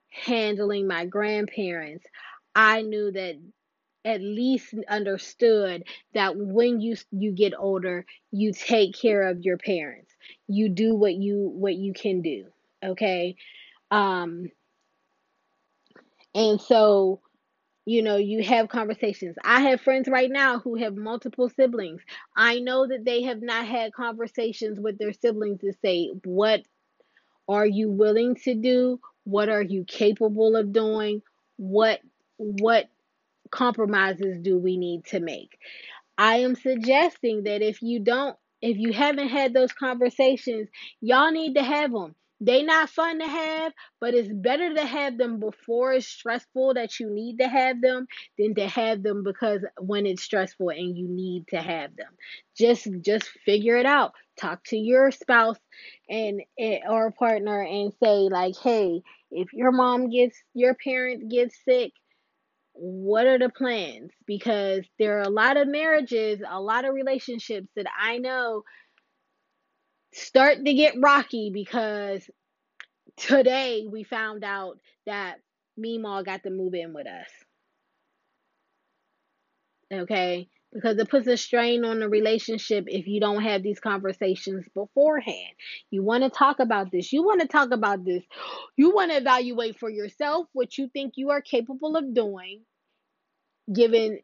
handling 0.09 0.87
my 0.87 1.05
grandparents, 1.05 2.05
I 2.55 2.81
knew 2.81 3.11
that 3.11 3.35
at 4.05 4.21
least 4.21 4.73
understood 4.87 5.83
that 6.13 6.37
when 6.37 6.79
you 6.79 6.95
you 7.11 7.31
get 7.31 7.53
older, 7.57 8.05
you 8.31 8.53
take 8.53 8.93
care 8.93 9.23
of 9.23 9.41
your 9.41 9.57
parents. 9.57 10.11
You 10.47 10.69
do 10.69 10.93
what 10.95 11.15
you 11.15 11.51
what 11.53 11.73
you 11.75 11.93
can 11.93 12.21
do, 12.21 12.45
okay? 12.83 13.35
Um 13.89 14.49
and 16.35 16.61
so 16.61 17.21
you 17.85 18.01
know, 18.01 18.17
you 18.17 18.43
have 18.43 18.69
conversations. 18.69 19.35
I 19.43 19.61
have 19.61 19.81
friends 19.81 20.07
right 20.07 20.29
now 20.31 20.59
who 20.59 20.75
have 20.75 20.95
multiple 20.95 21.49
siblings. 21.49 22.01
I 22.35 22.59
know 22.59 22.87
that 22.87 23.05
they 23.05 23.23
have 23.23 23.41
not 23.41 23.67
had 23.67 23.93
conversations 23.93 24.79
with 24.79 24.97
their 24.97 25.13
siblings 25.13 25.61
to 25.61 25.73
say, 25.83 26.11
what 26.23 26.63
are 27.47 27.65
you 27.65 27.91
willing 27.91 28.35
to 28.43 28.55
do? 28.55 28.99
What 29.23 29.49
are 29.49 29.61
you 29.61 29.85
capable 29.85 30.55
of 30.55 30.71
doing? 30.73 31.21
What 31.57 32.01
what 32.37 32.89
compromises 33.51 34.39
do 34.41 34.57
we 34.57 34.77
need 34.77 35.05
to 35.05 35.19
make? 35.19 35.57
I 36.17 36.37
am 36.37 36.55
suggesting 36.55 37.43
that 37.43 37.61
if 37.61 37.81
you 37.81 37.99
don't, 37.99 38.35
if 38.61 38.77
you 38.77 38.93
haven't 38.93 39.29
had 39.29 39.53
those 39.53 39.73
conversations, 39.73 40.69
y'all 41.01 41.31
need 41.31 41.55
to 41.55 41.63
have 41.63 41.91
them. 41.91 42.15
They 42.41 42.63
not 42.63 42.89
fun 42.89 43.19
to 43.19 43.27
have, 43.27 43.73
but 44.01 44.13
it's 44.13 44.29
better 44.31 44.73
to 44.73 44.85
have 44.85 45.17
them 45.17 45.39
before 45.39 45.93
it's 45.93 46.07
stressful 46.07 46.73
that 46.75 46.99
you 46.99 47.09
need 47.09 47.37
to 47.39 47.47
have 47.47 47.81
them 47.81 48.07
than 48.37 48.55
to 48.55 48.67
have 48.67 49.03
them 49.03 49.23
because 49.23 49.61
when 49.79 50.05
it's 50.05 50.23
stressful 50.23 50.69
and 50.69 50.97
you 50.97 51.07
need 51.07 51.47
to 51.49 51.57
have 51.61 51.95
them. 51.95 52.11
Just 52.57 52.87
just 53.01 53.29
figure 53.45 53.77
it 53.77 53.85
out. 53.85 54.11
Talk 54.39 54.63
to 54.65 54.77
your 54.77 55.11
spouse 55.11 55.57
and 56.09 56.41
eh, 56.59 56.79
or 56.89 57.11
partner 57.11 57.61
and 57.63 57.93
say 58.03 58.27
like, 58.29 58.55
"Hey, 58.57 59.01
if 59.31 59.53
your 59.53 59.71
mom 59.71 60.09
gets 60.09 60.37
your 60.53 60.75
parent 60.75 61.29
gets 61.31 61.55
sick, 61.63 61.93
what 62.73 63.25
are 63.25 63.39
the 63.39 63.49
plans? 63.49 64.11
Because 64.25 64.83
there 64.99 65.17
are 65.19 65.23
a 65.23 65.29
lot 65.29 65.57
of 65.57 65.67
marriages, 65.67 66.41
a 66.47 66.59
lot 66.61 66.85
of 66.85 66.93
relationships 66.93 67.67
that 67.75 67.87
I 67.99 68.17
know 68.17 68.63
start 70.15 70.63
to 70.63 70.73
get 70.73 70.95
rocky 71.01 71.51
because 71.53 72.27
today 73.17 73.85
we 73.89 74.03
found 74.03 74.43
out 74.43 74.79
that 75.05 75.35
Meemaw 75.79 76.25
got 76.25 76.43
to 76.43 76.49
move 76.49 76.73
in 76.73 76.93
with 76.93 77.05
us. 77.05 77.29
Okay? 79.93 80.47
Because 80.73 80.97
it 80.97 81.09
puts 81.09 81.27
a 81.27 81.37
strain 81.37 81.85
on 81.85 81.99
the 81.99 82.09
relationship 82.09 82.85
if 82.87 83.07
you 83.07 83.19
don't 83.19 83.43
have 83.43 83.61
these 83.61 83.79
conversations 83.79 84.65
beforehand. 84.73 85.53
You 85.91 86.03
want 86.03 86.23
to 86.23 86.29
talk 86.29 86.59
about 86.59 86.91
this. 86.91 87.13
You 87.13 87.23
want 87.23 87.41
to 87.41 87.47
talk 87.47 87.71
about 87.71 88.03
this. 88.03 88.23
You 88.77 88.93
want 88.93 89.11
to 89.11 89.17
evaluate 89.17 89.79
for 89.79 89.89
yourself 89.89 90.47
what 90.53 90.77
you 90.77 90.89
think 90.89 91.13
you 91.15 91.31
are 91.31 91.41
capable 91.41 91.95
of 91.95 92.13
doing 92.13 92.61
given 93.73 94.19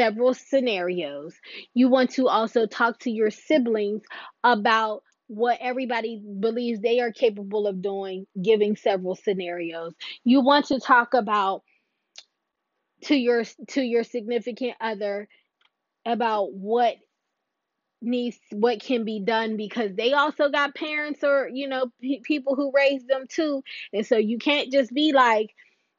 several 0.00 0.32
scenarios. 0.32 1.34
You 1.74 1.88
want 1.90 2.10
to 2.12 2.28
also 2.28 2.66
talk 2.66 3.00
to 3.00 3.10
your 3.10 3.30
siblings 3.30 4.02
about 4.42 5.02
what 5.26 5.58
everybody 5.60 6.22
believes 6.40 6.80
they 6.80 7.00
are 7.00 7.12
capable 7.12 7.66
of 7.66 7.82
doing, 7.82 8.26
giving 8.42 8.76
several 8.76 9.14
scenarios. 9.14 9.94
You 10.24 10.40
want 10.40 10.66
to 10.66 10.80
talk 10.80 11.12
about 11.14 11.62
to 13.02 13.14
your 13.14 13.44
to 13.68 13.82
your 13.82 14.04
significant 14.04 14.74
other 14.80 15.28
about 16.06 16.52
what 16.54 16.96
needs 18.02 18.38
what 18.52 18.80
can 18.80 19.04
be 19.04 19.20
done 19.20 19.56
because 19.56 19.94
they 19.94 20.12
also 20.14 20.48
got 20.48 20.74
parents 20.74 21.22
or 21.22 21.50
you 21.52 21.68
know 21.68 21.86
p- 22.00 22.22
people 22.24 22.56
who 22.56 22.72
raised 22.74 23.06
them 23.08 23.26
too 23.28 23.62
and 23.92 24.06
so 24.06 24.16
you 24.16 24.38
can't 24.38 24.72
just 24.72 24.92
be 24.94 25.12
like 25.12 25.50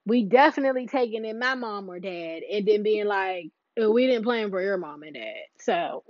we 0.05 0.23
definitely 0.25 0.87
taking 0.87 1.25
in 1.25 1.37
my 1.37 1.53
mom 1.53 1.89
or 1.89 1.99
dad 1.99 2.41
and 2.51 2.67
then 2.67 2.81
being 2.81 3.05
like 3.05 3.45
"Oh, 3.45 3.60
we 3.89 4.05
didn't 4.07 4.23
plan 4.23 4.49
for 4.49 4.61
your 4.61 4.77
mom 4.77 5.03
and 5.03 5.15
dad. 5.15 5.45
So 5.59 6.03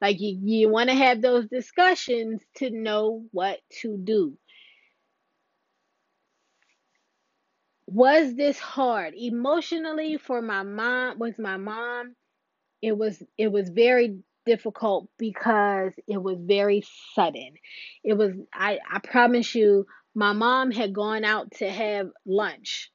like 0.00 0.20
you, 0.20 0.38
you 0.42 0.68
want 0.68 0.90
to 0.90 0.96
have 0.96 1.22
those 1.22 1.46
discussions 1.48 2.42
to 2.56 2.70
know 2.70 3.24
what 3.32 3.60
to 3.82 3.96
do. 3.96 4.36
Was 7.86 8.34
this 8.34 8.58
hard? 8.58 9.14
Emotionally 9.14 10.18
for 10.18 10.42
my 10.42 10.62
mom 10.62 11.18
was 11.18 11.38
my 11.38 11.56
mom 11.56 12.14
it 12.82 12.96
was 12.96 13.22
it 13.36 13.48
was 13.50 13.68
very 13.68 14.18
difficult 14.46 15.08
because 15.18 15.92
it 16.06 16.22
was 16.22 16.38
very 16.40 16.84
sudden. 17.14 17.54
It 18.04 18.14
was 18.14 18.32
i 18.52 18.78
i 18.90 18.98
promise 19.00 19.54
you 19.54 19.86
my 20.14 20.32
mom 20.32 20.70
had 20.70 20.94
gone 20.94 21.24
out 21.24 21.50
to 21.58 21.68
have 21.70 22.10
lunch 22.26 22.90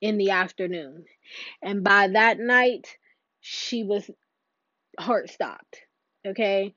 in 0.00 0.18
the 0.18 0.30
afternoon. 0.30 1.04
And 1.62 1.84
by 1.84 2.08
that 2.08 2.38
night 2.38 2.88
she 3.46 3.84
was 3.84 4.10
heart 4.98 5.30
stopped 5.30 5.78
okay? 6.26 6.74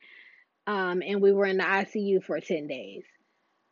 Um 0.67 1.01
and 1.05 1.21
we 1.21 1.31
were 1.31 1.45
in 1.45 1.57
the 1.57 1.63
icu 1.63 2.23
for 2.23 2.39
10 2.39 2.67
days. 2.67 3.03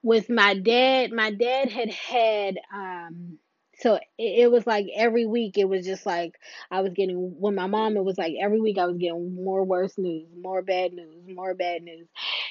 With 0.04 0.30
my 0.30 0.56
dad 0.58 1.12
my 1.12 1.32
dad 1.32 1.70
had 1.70 1.90
had 1.92 2.60
um 2.74 3.40
so 3.80 3.96
it, 3.96 4.02
it 4.18 4.52
was 4.52 4.66
like 4.66 4.88
every 4.96 5.26
week 5.28 5.58
it 5.58 5.70
was 5.70 5.86
just 5.86 6.06
like 6.06 6.34
i 6.72 6.82
was 6.82 6.94
getting 6.94 7.36
when 7.40 7.54
my 7.56 7.68
mom 7.68 7.96
it 7.96 8.04
was 8.04 8.18
like 8.18 8.34
every 8.42 8.60
week 8.60 8.80
i 8.80 8.86
was 8.88 8.98
getting 8.98 9.36
more 9.36 9.64
worse 9.64 9.98
news 10.00 10.28
more 10.42 10.64
bad 10.64 10.94
news 10.94 11.24
more 11.28 11.54
bad 11.54 11.84
news. 11.84 12.08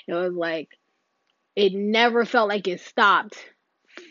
It 0.07 0.15
was 0.15 0.33
like 0.35 0.69
it 1.57 1.73
never 1.75 2.25
felt 2.25 2.49
like 2.49 2.69
it 2.69 2.81
stopped 2.81 3.37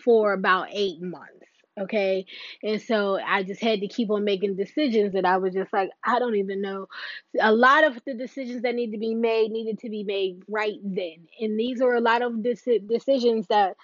for 0.03 0.33
about 0.33 0.67
eight 0.71 1.01
months. 1.01 1.44
Okay. 1.77 2.25
And 2.63 2.81
so 2.81 3.19
I 3.19 3.43
just 3.43 3.61
had 3.61 3.81
to 3.81 3.87
keep 3.87 4.09
on 4.09 4.23
making 4.23 4.55
decisions 4.55 5.13
that 5.13 5.25
I 5.25 5.37
was 5.37 5.53
just 5.53 5.73
like, 5.73 5.89
I 6.05 6.19
don't 6.19 6.35
even 6.37 6.61
know. 6.61 6.87
A 7.41 7.51
lot 7.53 7.83
of 7.83 7.99
the 8.05 8.13
decisions 8.13 8.61
that 8.61 8.75
need 8.75 8.91
to 8.91 8.97
be 8.97 9.13
made 9.13 9.51
needed 9.51 9.79
to 9.79 9.89
be 9.89 10.03
made 10.03 10.43
right 10.47 10.79
then. 10.83 11.27
And 11.41 11.59
these 11.59 11.81
are 11.81 11.93
a 11.93 12.01
lot 12.01 12.21
of 12.21 12.31
deci- 12.33 12.87
decisions 12.87 13.47
that 13.47 13.75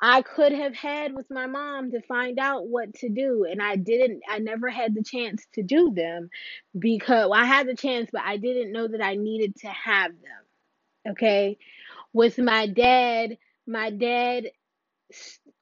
I 0.00 0.22
could 0.22 0.52
have 0.52 0.74
had 0.76 1.12
with 1.14 1.26
my 1.28 1.46
mom 1.46 1.90
to 1.90 2.00
find 2.02 2.38
out 2.38 2.68
what 2.68 2.94
to 2.96 3.08
do. 3.08 3.44
And 3.50 3.60
I 3.60 3.76
didn't, 3.76 4.22
I 4.28 4.38
never 4.38 4.68
had 4.70 4.94
the 4.94 5.02
chance 5.02 5.46
to 5.54 5.62
do 5.62 5.92
them 5.94 6.30
because 6.78 7.28
well, 7.30 7.34
I 7.34 7.44
had 7.44 7.66
the 7.66 7.76
chance, 7.76 8.10
but 8.12 8.22
I 8.22 8.36
didn't 8.36 8.72
know 8.72 8.86
that 8.88 9.02
I 9.02 9.16
needed 9.16 9.56
to 9.56 9.68
have 9.68 10.12
them. 10.12 11.12
Okay 11.12 11.58
with 12.12 12.38
my 12.38 12.66
dad 12.66 13.38
my 13.66 13.90
dad 13.90 14.44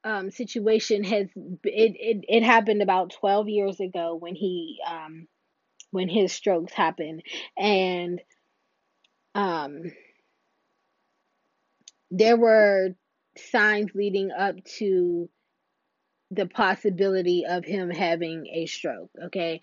um, 0.04 0.30
situation 0.30 1.04
has 1.04 1.28
it, 1.36 1.62
it 1.64 2.24
it 2.28 2.42
happened 2.42 2.82
about 2.82 3.12
12 3.20 3.48
years 3.48 3.80
ago 3.80 4.16
when 4.16 4.34
he 4.34 4.78
um 4.88 5.26
when 5.90 6.08
his 6.08 6.32
strokes 6.32 6.72
happened. 6.72 7.22
And 7.56 8.20
um 9.34 9.82
there 12.10 12.36
were 12.36 12.94
signs 13.36 13.90
leading 13.94 14.30
up 14.30 14.56
to 14.78 15.28
the 16.30 16.46
possibility 16.46 17.44
of 17.48 17.64
him 17.64 17.90
having 17.90 18.46
a 18.52 18.66
stroke 18.66 19.10
okay? 19.26 19.60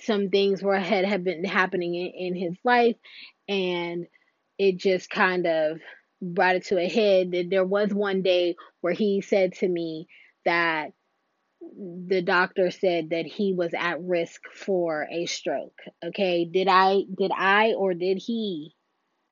Some 0.00 0.30
things 0.30 0.62
were 0.62 0.78
had 0.78 1.04
have 1.04 1.24
been 1.24 1.44
happening 1.44 1.94
in, 1.94 2.06
in 2.28 2.34
his 2.34 2.56
life 2.64 2.96
and 3.48 4.06
it 4.58 4.78
just 4.78 5.10
kind 5.10 5.46
of 5.46 5.78
brought 6.20 6.56
it 6.56 6.66
to 6.66 6.78
a 6.78 6.88
head. 6.88 7.32
That 7.32 7.50
there 7.50 7.64
was 7.64 7.92
one 7.92 8.22
day 8.22 8.56
where 8.80 8.92
he 8.92 9.20
said 9.20 9.54
to 9.54 9.68
me 9.68 10.08
that 10.44 10.92
the 12.08 12.22
doctor 12.22 12.70
said 12.70 13.10
that 13.10 13.26
he 13.26 13.52
was 13.52 13.72
at 13.76 14.02
risk 14.02 14.42
for 14.54 15.06
a 15.10 15.26
stroke 15.26 15.78
okay? 16.04 16.44
Did 16.44 16.68
i 16.68 17.02
did 17.16 17.30
i 17.36 17.72
or 17.74 17.94
did 17.94 18.18
he 18.18 18.74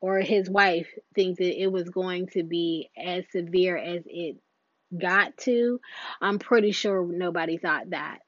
or 0.01 0.21
his 0.21 0.51
wife 0.51 0.89
think 1.15 1.39
that 1.39 1.63
it 1.63 1.69
was 1.69 1.89
going 1.89 2.27
to 2.29 2.43
be 2.43 2.91
as 2.99 3.25
severe 3.31 3.77
as 3.77 4.03
it 4.07 4.37
got 4.97 5.37
to? 5.39 5.81
I'm 6.21 6.39
pretty 6.39 6.73
sure 6.73 7.07
nobody 7.07 7.59
thought 7.59 7.91
that. 7.91 8.19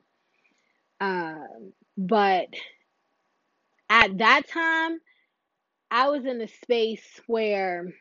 Um 1.01 1.73
but 1.99 2.49
at 3.89 4.19
that 4.19 4.49
time 4.49 4.99
i 5.91 6.09
was 6.09 6.25
in 6.25 6.41
a 6.41 6.49
space 6.49 7.21
where 7.27 7.93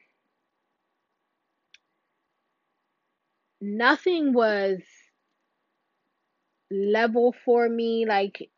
nothing 3.65 4.33
was 4.33 4.79
level 6.71 7.33
for 7.45 7.67
me 7.67 8.05
like 8.07 8.49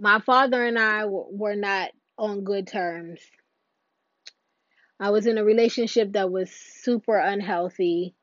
my 0.00 0.20
father 0.20 0.64
and 0.64 0.78
I 0.78 1.06
were 1.06 1.56
not 1.56 1.90
on 2.18 2.44
good 2.44 2.66
terms. 2.66 3.20
I 4.98 5.10
was 5.10 5.26
in 5.26 5.38
a 5.38 5.44
relationship 5.44 6.12
that 6.12 6.30
was 6.30 6.50
super 6.50 7.18
unhealthy, 7.18 8.14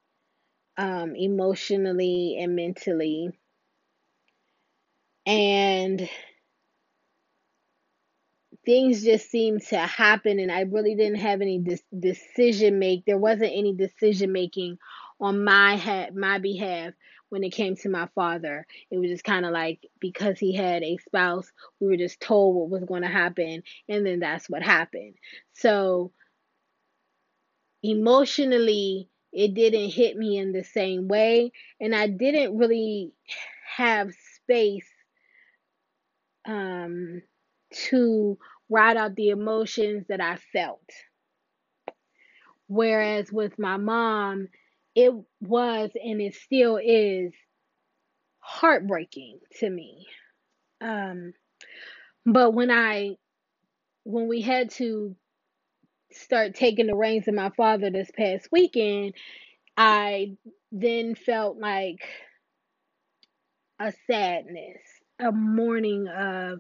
um, 0.78 1.16
emotionally 1.16 2.38
and 2.42 2.56
mentally. 2.56 3.30
And 5.26 6.10
things 8.66 9.04
just 9.04 9.30
seemed 9.30 9.62
to 9.68 9.78
happen, 9.78 10.40
and 10.40 10.52
I 10.52 10.62
really 10.62 10.96
didn't 10.96 11.20
have 11.20 11.42
any 11.42 11.60
de- 11.60 11.80
decision 11.98 12.80
make. 12.80 13.06
There 13.06 13.18
wasn't 13.18 13.54
any 13.54 13.74
decision 13.74 14.32
making 14.32 14.78
on 15.20 15.44
my 15.44 15.78
ha- 15.78 16.10
my 16.16 16.40
behalf 16.40 16.94
when 17.30 17.44
it 17.44 17.52
came 17.52 17.76
to 17.78 17.90
my 17.90 18.08
father. 18.16 18.66
It 18.92 18.98
was 18.98 19.10
just 19.10 19.24
kind 19.24 19.46
of 19.46 19.52
like 19.52 19.86
because 20.00 20.40
he 20.40 20.56
had 20.56 20.84
a 20.84 20.98
spouse, 20.98 21.52
we 21.80 21.88
were 21.88 21.98
just 21.98 22.20
told 22.22 22.56
what 22.56 22.70
was 22.70 22.88
going 22.88 23.04
to 23.04 23.08
happen, 23.08 23.64
and 23.90 24.06
then 24.06 24.20
that's 24.20 24.50
what 24.50 24.64
happened. 24.64 25.16
So 25.54 26.12
emotionally, 27.84 29.10
it 29.32 29.54
didn't 29.54 29.90
hit 29.90 30.16
me 30.18 30.38
in 30.38 30.52
the 30.54 30.64
same 30.64 31.08
way, 31.08 31.52
and 31.80 31.96
I 31.96 32.08
didn't 32.08 32.58
really 32.58 33.14
have 33.78 34.12
space 34.36 34.88
um, 36.46 37.22
to 37.90 38.38
ride 38.74 38.98
out 38.98 39.16
the 39.16 39.30
emotions 39.30 40.06
that 40.10 40.22
I 40.22 40.38
felt. 40.54 40.90
Whereas 42.68 43.32
with 43.32 43.60
my 43.60 43.78
mom, 43.78 44.50
it 44.96 45.14
was 45.42 45.92
and 45.96 46.22
it 46.22 46.36
still 46.36 46.80
is 46.84 47.34
heartbreaking 48.40 49.40
to 49.60 49.70
me. 49.70 50.08
Um, 50.82 51.34
but 52.26 52.54
when 52.54 52.72
I 52.72 53.16
when 54.06 54.28
we 54.28 54.42
had 54.42 54.72
to 54.72 55.16
start 56.12 56.56
taking 56.56 56.88
the 56.88 56.96
reins 56.96 57.28
of 57.28 57.36
my 57.36 57.52
father 57.58 57.92
this 57.92 58.12
past 58.18 58.50
weekend, 58.52 59.14
I 59.78 60.38
then 60.72 61.16
felt 61.16 61.58
like 61.60 62.02
a 63.80 63.94
sadness, 64.08 64.82
a 65.20 65.32
mourning 65.32 66.08
of 66.08 66.60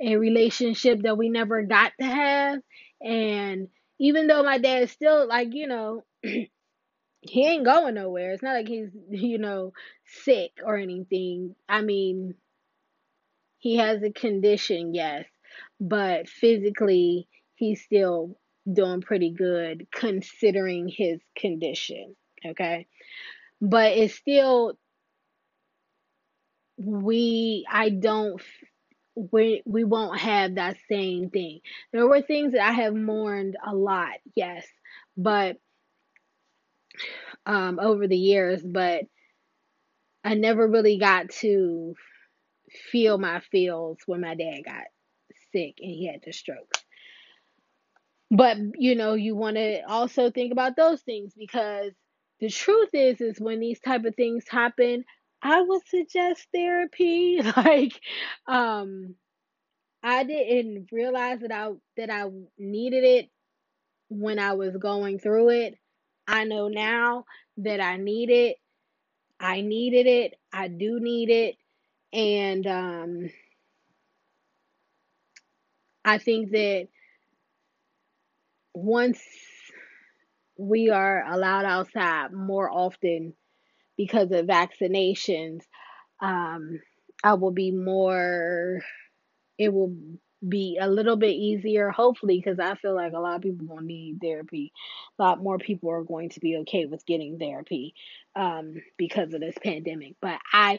a 0.00 0.16
relationship 0.16 1.02
that 1.02 1.18
we 1.18 1.28
never 1.28 1.62
got 1.62 1.92
to 2.00 2.06
have. 2.06 2.58
And 3.00 3.68
even 3.98 4.26
though 4.26 4.42
my 4.42 4.58
dad 4.58 4.84
is 4.84 4.92
still 4.92 5.26
like, 5.26 5.48
you 5.52 5.66
know, 5.66 6.04
he 6.22 7.46
ain't 7.46 7.64
going 7.64 7.94
nowhere. 7.94 8.32
It's 8.32 8.42
not 8.42 8.54
like 8.54 8.68
he's, 8.68 8.90
you 9.10 9.38
know, 9.38 9.72
sick 10.22 10.52
or 10.64 10.76
anything. 10.76 11.54
I 11.68 11.82
mean, 11.82 12.34
he 13.58 13.76
has 13.76 14.02
a 14.02 14.10
condition, 14.10 14.94
yes, 14.94 15.24
but 15.80 16.28
physically 16.28 17.28
he's 17.56 17.82
still 17.82 18.38
doing 18.72 19.00
pretty 19.00 19.30
good 19.30 19.88
considering 19.92 20.88
his 20.88 21.20
condition, 21.36 22.14
okay? 22.46 22.86
But 23.60 23.92
it's 23.92 24.14
still 24.14 24.78
we 26.76 27.66
I 27.68 27.88
don't 27.88 28.40
we 29.32 29.62
we 29.66 29.84
won't 29.84 30.18
have 30.18 30.54
that 30.56 30.76
same 30.88 31.30
thing. 31.30 31.60
There 31.92 32.06
were 32.06 32.22
things 32.22 32.52
that 32.52 32.66
I 32.66 32.72
have 32.72 32.94
mourned 32.94 33.56
a 33.64 33.74
lot, 33.74 34.14
yes, 34.34 34.66
but 35.16 35.58
um 37.46 37.78
over 37.80 38.06
the 38.06 38.16
years, 38.16 38.62
but 38.62 39.04
I 40.24 40.34
never 40.34 40.66
really 40.68 40.98
got 40.98 41.30
to 41.40 41.94
feel 42.92 43.18
my 43.18 43.40
feels 43.40 43.98
when 44.06 44.20
my 44.20 44.34
dad 44.34 44.60
got 44.64 44.84
sick 45.52 45.76
and 45.80 45.90
he 45.90 46.06
had 46.06 46.22
the 46.24 46.32
stroke. 46.32 46.72
But 48.30 48.58
you 48.76 48.94
know, 48.94 49.14
you 49.14 49.34
want 49.34 49.56
to 49.56 49.82
also 49.88 50.30
think 50.30 50.52
about 50.52 50.76
those 50.76 51.00
things 51.00 51.32
because 51.36 51.92
the 52.40 52.50
truth 52.50 52.90
is 52.92 53.20
is 53.20 53.40
when 53.40 53.60
these 53.60 53.80
type 53.80 54.04
of 54.04 54.14
things 54.14 54.44
happen, 54.48 55.04
I 55.42 55.60
would 55.62 55.86
suggest 55.86 56.46
therapy. 56.52 57.40
Like, 57.56 58.00
um, 58.46 59.14
I 60.02 60.24
didn't 60.24 60.88
realize 60.92 61.40
that 61.40 61.52
I 61.52 61.72
that 61.96 62.10
I 62.10 62.24
needed 62.58 63.04
it 63.04 63.30
when 64.08 64.38
I 64.38 64.54
was 64.54 64.76
going 64.76 65.18
through 65.18 65.50
it. 65.50 65.78
I 66.28 66.44
know 66.44 66.68
now 66.68 67.24
that 67.58 67.80
I 67.80 67.96
need 67.96 68.30
it. 68.30 68.58
I 69.40 69.62
needed 69.62 70.06
it. 70.06 70.34
I 70.52 70.68
do 70.68 71.00
need 71.00 71.30
it. 71.30 71.56
And 72.12 72.66
um, 72.66 73.30
I 76.04 76.18
think 76.18 76.50
that 76.52 76.88
once 78.74 79.20
we 80.58 80.90
are 80.90 81.24
allowed 81.26 81.64
outside 81.64 82.32
more 82.32 82.70
often 82.70 83.34
because 83.98 84.30
of 84.30 84.46
vaccinations, 84.46 85.64
um, 86.20 86.80
I 87.22 87.34
will 87.34 87.50
be 87.50 87.72
more, 87.72 88.80
it 89.58 89.74
will 89.74 89.94
be 90.48 90.78
a 90.80 90.88
little 90.88 91.16
bit 91.16 91.34
easier, 91.34 91.90
hopefully, 91.90 92.38
because 92.38 92.60
I 92.60 92.76
feel 92.76 92.94
like 92.94 93.12
a 93.12 93.18
lot 93.18 93.36
of 93.36 93.42
people 93.42 93.66
will 93.66 93.82
need 93.82 94.20
therapy. 94.22 94.72
A 95.18 95.22
lot 95.22 95.42
more 95.42 95.58
people 95.58 95.90
are 95.90 96.04
going 96.04 96.30
to 96.30 96.40
be 96.40 96.58
okay 96.58 96.86
with 96.86 97.04
getting 97.04 97.38
therapy 97.38 97.94
um, 98.36 98.76
because 98.96 99.34
of 99.34 99.40
this 99.40 99.56
pandemic. 99.62 100.14
But 100.22 100.38
I, 100.52 100.78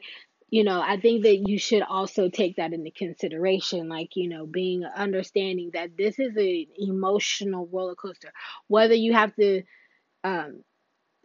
you 0.50 0.64
know, 0.64 0.82
I 0.82 0.98
think 1.00 1.24
that 1.24 1.48
you 1.48 1.60
should 1.60 1.84
also 1.84 2.30
take 2.30 2.56
that 2.56 2.72
into 2.72 2.92
consideration, 2.92 3.90
like, 3.90 4.16
you 4.16 4.30
know, 4.30 4.46
being 4.46 4.86
understanding 4.86 5.72
that 5.74 5.98
this 5.98 6.20
is 6.20 6.36
an 6.38 6.66
emotional 6.78 7.68
roller 7.72 7.96
coaster. 7.96 8.32
Whether 8.68 8.96
you 8.96 9.14
have 9.14 9.36
to 9.36 9.64
um, 10.24 10.64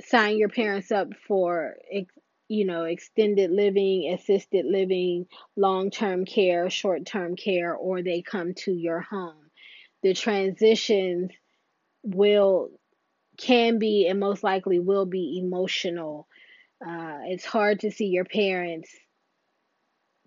sign 0.02 0.38
your 0.38 0.48
parents 0.48 0.90
up 0.90 1.08
for 1.26 1.76
you 2.48 2.64
know 2.64 2.84
extended 2.84 3.50
living 3.50 4.12
assisted 4.12 4.66
living 4.66 5.26
long-term 5.56 6.24
care 6.24 6.68
short-term 6.68 7.36
care 7.36 7.74
or 7.74 8.02
they 8.02 8.22
come 8.22 8.54
to 8.54 8.72
your 8.72 9.00
home. 9.00 9.50
The 10.02 10.14
transitions 10.14 11.30
will 12.02 12.70
can 13.38 13.78
be 13.78 14.06
and 14.06 14.20
most 14.20 14.44
likely 14.44 14.78
will 14.78 15.06
be 15.06 15.40
emotional. 15.42 16.28
Uh, 16.86 17.18
it's 17.26 17.44
hard 17.44 17.80
to 17.80 17.90
see 17.90 18.06
your 18.06 18.24
parents 18.24 18.90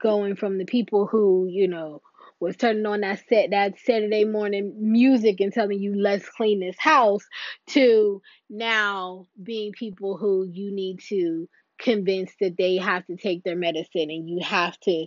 going 0.02 0.36
from 0.36 0.58
the 0.58 0.66
people 0.66 1.06
who 1.06 1.48
you 1.50 1.68
know 1.68 2.02
was 2.40 2.56
turning 2.56 2.86
on 2.86 3.02
that 3.02 3.22
set 3.28 3.52
that 3.52 3.80
Saturday 3.80 4.26
morning 4.26 4.74
music 4.78 5.40
and 5.40 5.52
telling 5.52 5.80
you 5.80 5.96
let's 5.96 6.30
clean 6.30 6.60
this 6.60 6.78
house 6.80 7.26
to 7.68 8.22
now 8.50 9.28
being 9.42 9.72
people 9.72 10.18
who 10.18 10.46
you 10.52 10.72
need 10.72 11.00
to 11.10 11.48
convince 11.80 12.32
that 12.40 12.58
they 12.58 12.78
have 12.78 13.06
to 13.06 13.16
take 13.16 13.44
their 13.44 13.56
medicine 13.56 14.10
and 14.10 14.30
you 14.30 14.40
have 14.44 14.80
to 14.80 15.06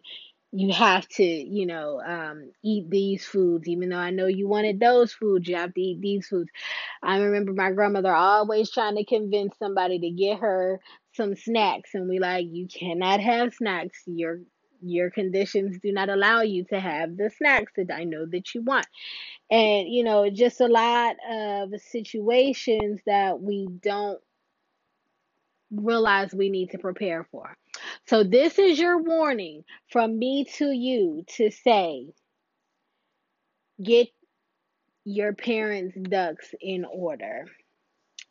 you 0.52 0.72
have 0.72 1.06
to 1.08 1.24
you 1.24 1.66
know 1.66 2.00
um, 2.00 2.50
eat 2.64 2.88
these 2.90 3.24
foods 3.24 3.68
even 3.68 3.88
though 3.88 3.96
i 3.96 4.10
know 4.10 4.26
you 4.26 4.48
wanted 4.48 4.80
those 4.80 5.12
foods 5.12 5.48
you 5.48 5.56
have 5.56 5.72
to 5.74 5.80
eat 5.80 6.00
these 6.00 6.26
foods. 6.26 6.50
I 7.02 7.18
remember 7.18 7.52
my 7.52 7.72
grandmother 7.72 8.12
always 8.12 8.70
trying 8.70 8.96
to 8.96 9.04
convince 9.04 9.56
somebody 9.58 9.98
to 9.98 10.10
get 10.10 10.40
her 10.40 10.80
some 11.14 11.34
snacks 11.36 11.90
and 11.94 12.08
we 12.08 12.18
like 12.18 12.46
you 12.50 12.66
cannot 12.68 13.20
have 13.20 13.54
snacks. 13.54 14.02
You're 14.06 14.40
your 14.82 15.10
conditions 15.10 15.78
do 15.82 15.92
not 15.92 16.08
allow 16.08 16.42
you 16.42 16.64
to 16.66 16.80
have 16.80 17.16
the 17.16 17.30
snacks 17.30 17.72
that 17.76 17.92
I 17.94 18.04
know 18.04 18.26
that 18.26 18.54
you 18.54 18.62
want. 18.62 18.86
And, 19.50 19.88
you 19.88 20.04
know, 20.04 20.30
just 20.30 20.60
a 20.60 20.66
lot 20.68 21.16
of 21.30 21.70
situations 21.80 23.00
that 23.06 23.40
we 23.40 23.68
don't 23.82 24.20
realize 25.70 26.34
we 26.34 26.50
need 26.50 26.70
to 26.70 26.78
prepare 26.78 27.26
for. 27.30 27.56
So, 28.06 28.24
this 28.24 28.58
is 28.58 28.78
your 28.78 29.02
warning 29.02 29.64
from 29.88 30.18
me 30.18 30.44
to 30.56 30.70
you 30.70 31.24
to 31.36 31.50
say, 31.50 32.06
get 33.82 34.08
your 35.04 35.32
parents' 35.32 35.96
ducks 36.02 36.54
in 36.60 36.84
order. 36.84 37.46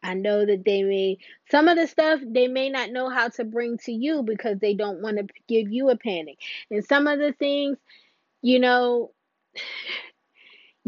I 0.03 0.13
know 0.13 0.45
that 0.45 0.65
they 0.65 0.83
may, 0.83 1.17
some 1.51 1.67
of 1.67 1.77
the 1.77 1.87
stuff 1.87 2.21
they 2.25 2.47
may 2.47 2.69
not 2.69 2.91
know 2.91 3.09
how 3.09 3.29
to 3.29 3.43
bring 3.43 3.77
to 3.79 3.91
you 3.91 4.23
because 4.23 4.59
they 4.59 4.73
don't 4.73 5.01
want 5.01 5.17
to 5.17 5.27
give 5.47 5.71
you 5.71 5.89
a 5.89 5.97
panic. 5.97 6.39
And 6.71 6.85
some 6.85 7.07
of 7.07 7.19
the 7.19 7.33
things, 7.33 7.77
you 8.41 8.59
know, 8.59 9.11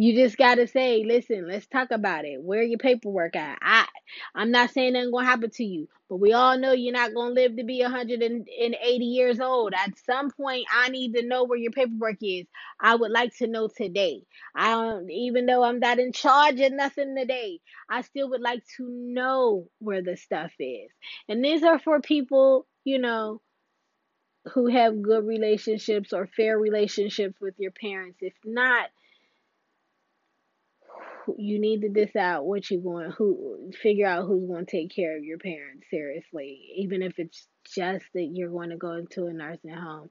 you 0.02 0.16
just 0.16 0.36
gotta 0.36 0.66
say, 0.66 1.04
listen, 1.06 1.48
let's 1.48 1.68
talk 1.68 1.92
about 1.92 2.26
it. 2.26 2.42
Where 2.42 2.64
your 2.64 2.80
paperwork 2.80 3.36
at? 3.36 3.60
I 3.62 3.86
I'm 4.34 4.50
not 4.50 4.72
saying 4.72 4.94
nothing 4.94 5.12
gonna 5.12 5.28
happen 5.28 5.52
to 5.52 5.64
you, 5.64 5.90
but 6.10 6.16
we 6.16 6.34
all 6.34 6.58
know 6.58 6.72
you're 6.72 6.92
not 6.92 7.14
gonna 7.14 7.36
live 7.36 7.56
to 7.58 7.64
be 7.64 7.82
180 7.84 9.06
years 9.06 9.40
old. 9.40 9.74
At 9.76 9.92
some 10.04 10.32
point, 10.32 10.66
I 10.76 10.90
need 10.90 11.14
to 11.14 11.28
know 11.28 11.44
where 11.44 11.60
your 11.60 11.72
paperwork 11.72 12.18
is. 12.24 12.48
I 12.80 12.96
would 12.96 13.12
like 13.12 13.38
to 13.38 13.48
know 13.48 13.68
today. 13.68 14.24
I 14.56 14.72
don't, 14.72 15.12
even 15.12 15.46
though 15.46 15.64
I'm 15.64 15.80
not 15.80 16.00
in 16.00 16.14
charge 16.14 16.60
of 16.62 16.74
nothing 16.74 17.16
today, 17.16 17.60
I 17.88 18.02
still 18.02 18.32
would 18.32 18.42
like 18.42 18.64
to 18.78 18.88
know 18.90 19.68
where 19.78 20.02
the 20.02 20.18
stuff 20.18 20.52
is. 20.58 20.90
And 21.30 21.46
these 21.46 21.62
are 21.62 21.78
for 21.78 22.02
people, 22.02 22.66
you 22.86 22.98
know, 22.98 23.40
who 24.54 24.66
have 24.66 25.04
good 25.04 25.28
relationships 25.28 26.12
or 26.12 26.26
fair 26.26 26.58
relationships 26.58 27.36
with 27.40 27.54
your 27.60 27.70
parents. 27.70 28.18
If 28.22 28.34
not 28.44 28.90
you 31.38 31.60
need 31.60 31.82
to 31.82 31.90
decide 31.90 32.40
what 32.40 32.70
you're 32.70 32.82
going 32.82 33.12
who 33.12 33.72
figure 33.82 34.08
out 34.08 34.26
who's 34.26 34.48
going 34.48 34.66
to 34.66 34.72
take 34.72 34.94
care 34.94 35.18
of 35.18 35.24
your 35.24 35.38
parents 35.38 35.86
seriously 35.90 36.60
even 36.78 37.02
if 37.02 37.18
it's 37.18 37.48
just 37.76 38.06
that 38.14 38.30
you're 38.34 38.50
going 38.50 38.70
to 38.70 38.78
go 38.78 38.94
into 38.94 39.28
a 39.28 39.34
nursing 39.34 39.70
home. 39.70 40.10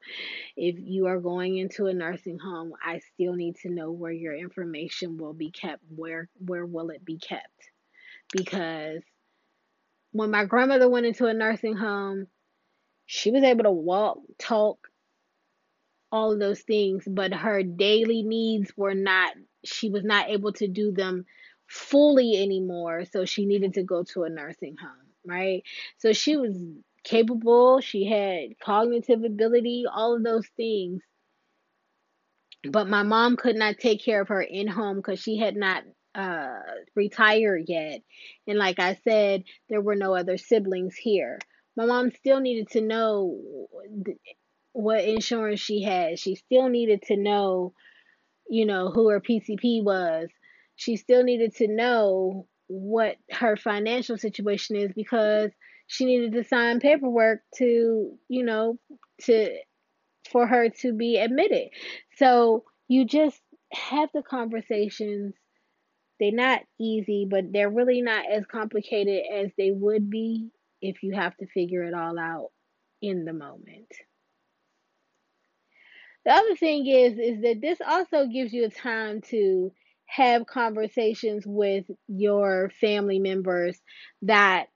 If 0.57 0.77
you 0.79 1.07
are 1.07 1.19
going 1.19 1.59
into 1.59 1.87
a 1.87 1.95
nursing 1.95 2.39
home 2.39 2.73
i 2.85 3.01
still 3.15 3.35
need 3.35 3.57
to 3.63 3.71
know 3.71 3.91
where 3.91 4.13
your 4.13 4.35
information 4.35 5.17
will 5.17 5.35
be 5.35 5.51
kept 5.51 5.83
where 5.95 6.29
where 6.39 6.67
will 6.67 6.91
it 6.91 7.05
be 7.05 7.19
kept? 7.19 7.71
Because 8.33 9.03
when 10.13 10.31
my 10.31 10.45
grandmother 10.45 10.89
went 10.89 11.07
into 11.07 11.27
a 11.27 11.35
nursing 11.35 11.77
home 11.77 12.27
she 13.07 13.31
was 13.31 13.43
able 13.43 13.65
to 13.65 13.71
walk 13.71 14.19
talk 14.39 14.89
all 16.13 16.33
of 16.33 16.39
those 16.39 16.61
things 16.61 17.05
but 17.07 17.33
her 17.33 17.63
daily 17.63 18.23
needs 18.23 18.73
were 18.77 18.95
not 18.95 19.33
she 19.65 19.91
was 19.91 20.05
not 20.05 20.31
able 20.31 20.53
to 20.55 20.69
do 20.69 20.93
them 20.93 21.25
fully 21.67 22.43
anymore. 22.43 23.05
So 23.05 23.25
she 23.25 23.47
needed 23.47 23.75
to 23.75 23.83
go 23.83 24.03
to 24.13 24.25
a 24.25 24.31
nursing 24.31 24.77
home, 24.81 24.91
right? 25.27 25.63
So 25.99 26.13
she 26.13 26.37
was 26.37 26.57
capable, 27.05 27.81
she 27.81 28.07
had 28.07 28.59
cognitive 28.63 29.25
ability, 29.25 29.85
all 29.93 30.17
of 30.17 30.25
those 30.25 30.47
things. 30.57 31.03
But 32.69 32.89
my 32.89 33.03
mom 33.03 33.37
could 33.37 33.57
not 33.57 33.79
take 33.79 34.05
care 34.05 34.21
of 34.21 34.29
her 34.29 34.43
in 34.43 34.67
home 34.67 34.97
because 34.97 35.21
she 35.21 35.39
had 35.39 35.57
not 35.57 35.83
uh, 36.15 36.59
retired 36.95 37.65
yet. 37.69 38.03
And 38.47 38.59
like 38.59 38.79
I 38.79 38.99
said, 39.05 39.45
there 39.69 39.81
were 39.81 39.95
no 39.95 40.15
other 40.15 40.37
siblings 40.37 40.95
here. 40.97 41.39
My 41.77 41.87
mom 41.87 42.11
still 42.11 42.41
needed 42.41 42.69
to 42.71 42.83
know 42.83 43.39
what 44.73 45.05
insurance 45.05 45.61
she 45.61 45.83
had. 45.83 46.19
She 46.19 46.35
still 46.35 46.69
needed 46.69 47.03
to 47.03 47.17
know 47.17 47.73
you 48.51 48.67
know, 48.67 48.91
who 48.91 49.09
her 49.09 49.21
PCP 49.21 49.83
was, 49.83 50.29
she 50.75 50.97
still 50.97 51.23
needed 51.23 51.55
to 51.57 51.69
know 51.69 52.47
what 52.67 53.17
her 53.31 53.57
financial 53.57 54.19
situation 54.19 54.77
is 54.77 54.93
because 54.95 55.51
she 55.87 56.05
needed 56.05 56.33
to 56.33 56.45
sign 56.45 56.81
paperwork 56.81 57.41
to, 57.57 58.13
you 58.29 58.45
know, 58.45 58.79
to 59.23 59.51
for 60.31 60.47
her 60.47 60.69
to 60.69 60.93
be 60.93 61.17
admitted. 61.17 61.69
So 62.17 62.65
you 62.89 63.05
just 63.05 63.41
have 63.73 64.11
the 64.13 64.23
conversations. 64.23 65.35
They're 66.19 66.33
not 66.33 66.61
easy, 66.79 67.27
but 67.29 67.53
they're 67.53 67.71
really 67.71 68.03
not 68.03 68.31
as 68.31 68.45
complicated 68.47 69.23
as 69.33 69.51
they 69.57 69.71
would 69.71 70.11
be 70.11 70.51
if 70.83 71.03
you 71.03 71.15
have 71.15 71.37
to 71.39 71.47
figure 71.47 71.83
it 71.85 71.95
all 71.95 72.19
out 72.19 72.51
in 73.01 73.25
the 73.25 73.33
moment. 73.33 73.89
The 76.25 76.33
other 76.33 76.57
thing 76.57 76.87
is 76.87 77.19
is 77.19 77.43
that 77.43 77.61
this 77.61 77.81
also 77.87 78.27
gives 78.27 78.53
you 78.53 78.65
a 78.65 78.71
time 78.71 79.21
to 79.31 79.73
have 80.07 80.47
conversations 80.47 81.45
with 81.47 81.87
your 82.09 82.71
family 82.81 83.19
members 83.19 83.81
that 84.23 84.67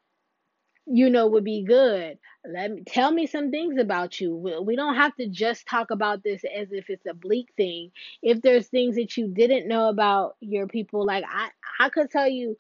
you 0.87 1.11
know 1.11 1.27
would 1.29 1.45
be 1.45 1.65
good. 1.65 2.19
Let 2.47 2.73
me 2.73 2.83
tell 2.87 3.11
me 3.11 3.27
some 3.27 3.51
things 3.51 3.79
about 3.79 4.21
you. 4.21 4.37
We, 4.37 4.59
we 4.61 4.77
don't 4.77 4.97
have 4.97 5.15
to 5.17 5.29
just 5.29 5.67
talk 5.67 5.91
about 5.91 6.23
this 6.23 6.43
as 6.45 6.69
if 6.73 6.91
it's 6.91 7.07
a 7.07 7.15
bleak 7.15 7.49
thing. 7.57 7.91
If 8.23 8.43
there's 8.43 8.69
things 8.69 8.97
that 8.97 9.17
you 9.17 9.29
didn't 9.29 9.69
know 9.69 9.89
about 9.89 10.37
your 10.41 10.67
people, 10.69 11.07
like 11.07 11.25
I 11.29 11.51
I 11.81 11.89
could 11.89 12.11
tell 12.11 12.29
you, 12.29 12.57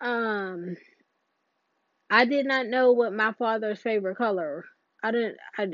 um, 0.00 0.76
I 2.10 2.24
did 2.24 2.46
not 2.46 2.66
know 2.66 2.92
what 2.92 3.12
my 3.12 3.32
father's 3.32 3.80
favorite 3.80 4.16
color. 4.16 4.64
I 5.02 5.10
didn't. 5.10 5.36
I 5.58 5.66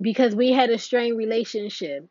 because 0.00 0.34
we 0.34 0.52
had 0.52 0.70
a 0.70 0.78
strained 0.78 1.18
relationship. 1.18 2.08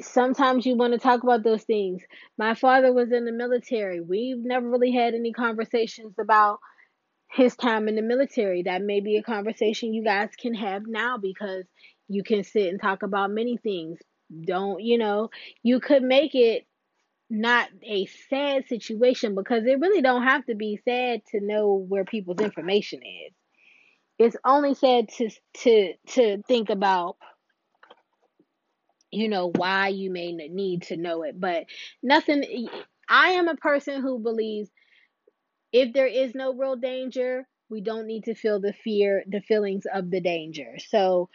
Sometimes 0.00 0.64
you 0.64 0.76
want 0.76 0.94
to 0.94 0.98
talk 0.98 1.22
about 1.22 1.44
those 1.44 1.62
things. 1.64 2.02
My 2.38 2.54
father 2.54 2.92
was 2.92 3.12
in 3.12 3.26
the 3.26 3.32
military. 3.32 4.00
We've 4.00 4.38
never 4.38 4.68
really 4.68 4.92
had 4.92 5.14
any 5.14 5.32
conversations 5.32 6.14
about 6.18 6.58
his 7.32 7.56
time 7.56 7.88
in 7.88 7.96
the 7.96 8.02
military. 8.02 8.62
That 8.62 8.82
may 8.82 9.00
be 9.00 9.16
a 9.18 9.22
conversation 9.22 9.94
you 9.94 10.04
guys 10.04 10.30
can 10.40 10.54
have 10.54 10.82
now 10.86 11.18
because 11.18 11.64
you 12.08 12.22
can 12.22 12.44
sit 12.44 12.68
and 12.68 12.80
talk 12.80 13.02
about 13.02 13.30
many 13.30 13.58
things. 13.58 13.98
Don't, 14.46 14.82
you 14.82 14.98
know, 14.98 15.30
you 15.62 15.80
could 15.80 16.02
make 16.02 16.34
it 16.34 16.66
not 17.30 17.68
a 17.84 18.06
sad 18.28 18.66
situation 18.68 19.34
because 19.34 19.64
it 19.66 19.80
really 19.80 20.02
don't 20.02 20.24
have 20.24 20.46
to 20.46 20.54
be 20.54 20.80
sad 20.84 21.22
to 21.32 21.40
know 21.40 21.84
where 21.88 22.04
people's 22.04 22.40
information 22.40 23.00
is. 23.02 23.34
It's 24.20 24.36
only 24.44 24.74
sad 24.74 25.08
to 25.16 25.30
to 25.64 25.94
to 26.08 26.42
think 26.46 26.68
about 26.70 27.16
you 29.10 29.28
know 29.28 29.50
why 29.56 29.88
you 29.88 30.10
may 30.10 30.32
need 30.32 30.82
to 30.84 30.98
know 30.98 31.22
it, 31.22 31.40
but 31.40 31.64
nothing 32.02 32.68
I 33.08 33.30
am 33.30 33.48
a 33.48 33.56
person 33.56 34.02
who 34.02 34.18
believes 34.20 34.70
if 35.72 35.94
there 35.94 36.06
is 36.06 36.34
no 36.34 36.52
real 36.52 36.76
danger, 36.76 37.48
we 37.70 37.80
don't 37.80 38.06
need 38.06 38.24
to 38.24 38.34
feel 38.34 38.60
the 38.60 38.74
fear, 38.74 39.24
the 39.26 39.40
feelings 39.40 39.84
of 39.92 40.10
the 40.10 40.20
danger. 40.20 40.76
So 40.88 41.30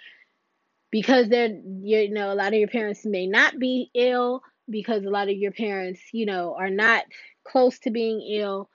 because 0.91 1.29
they're 1.29 1.59
you 1.81 2.11
know 2.11 2.31
a 2.31 2.35
lot 2.35 2.53
of 2.53 2.59
your 2.59 2.69
parents 2.69 3.05
may 3.05 3.27
not 3.27 3.59
be 3.59 3.89
ill 3.95 4.41
because 4.69 5.05
a 5.05 5.09
lot 5.09 5.29
of 5.29 5.37
your 5.37 5.53
parents, 5.53 6.01
you 6.13 6.27
know, 6.27 6.55
are 6.57 6.69
not 6.69 7.05
close 7.47 7.79
to 7.79 7.91
being 7.91 8.21
ill, 8.21 8.69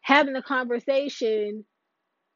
having 0.00 0.36
a 0.36 0.42
conversation, 0.42 1.64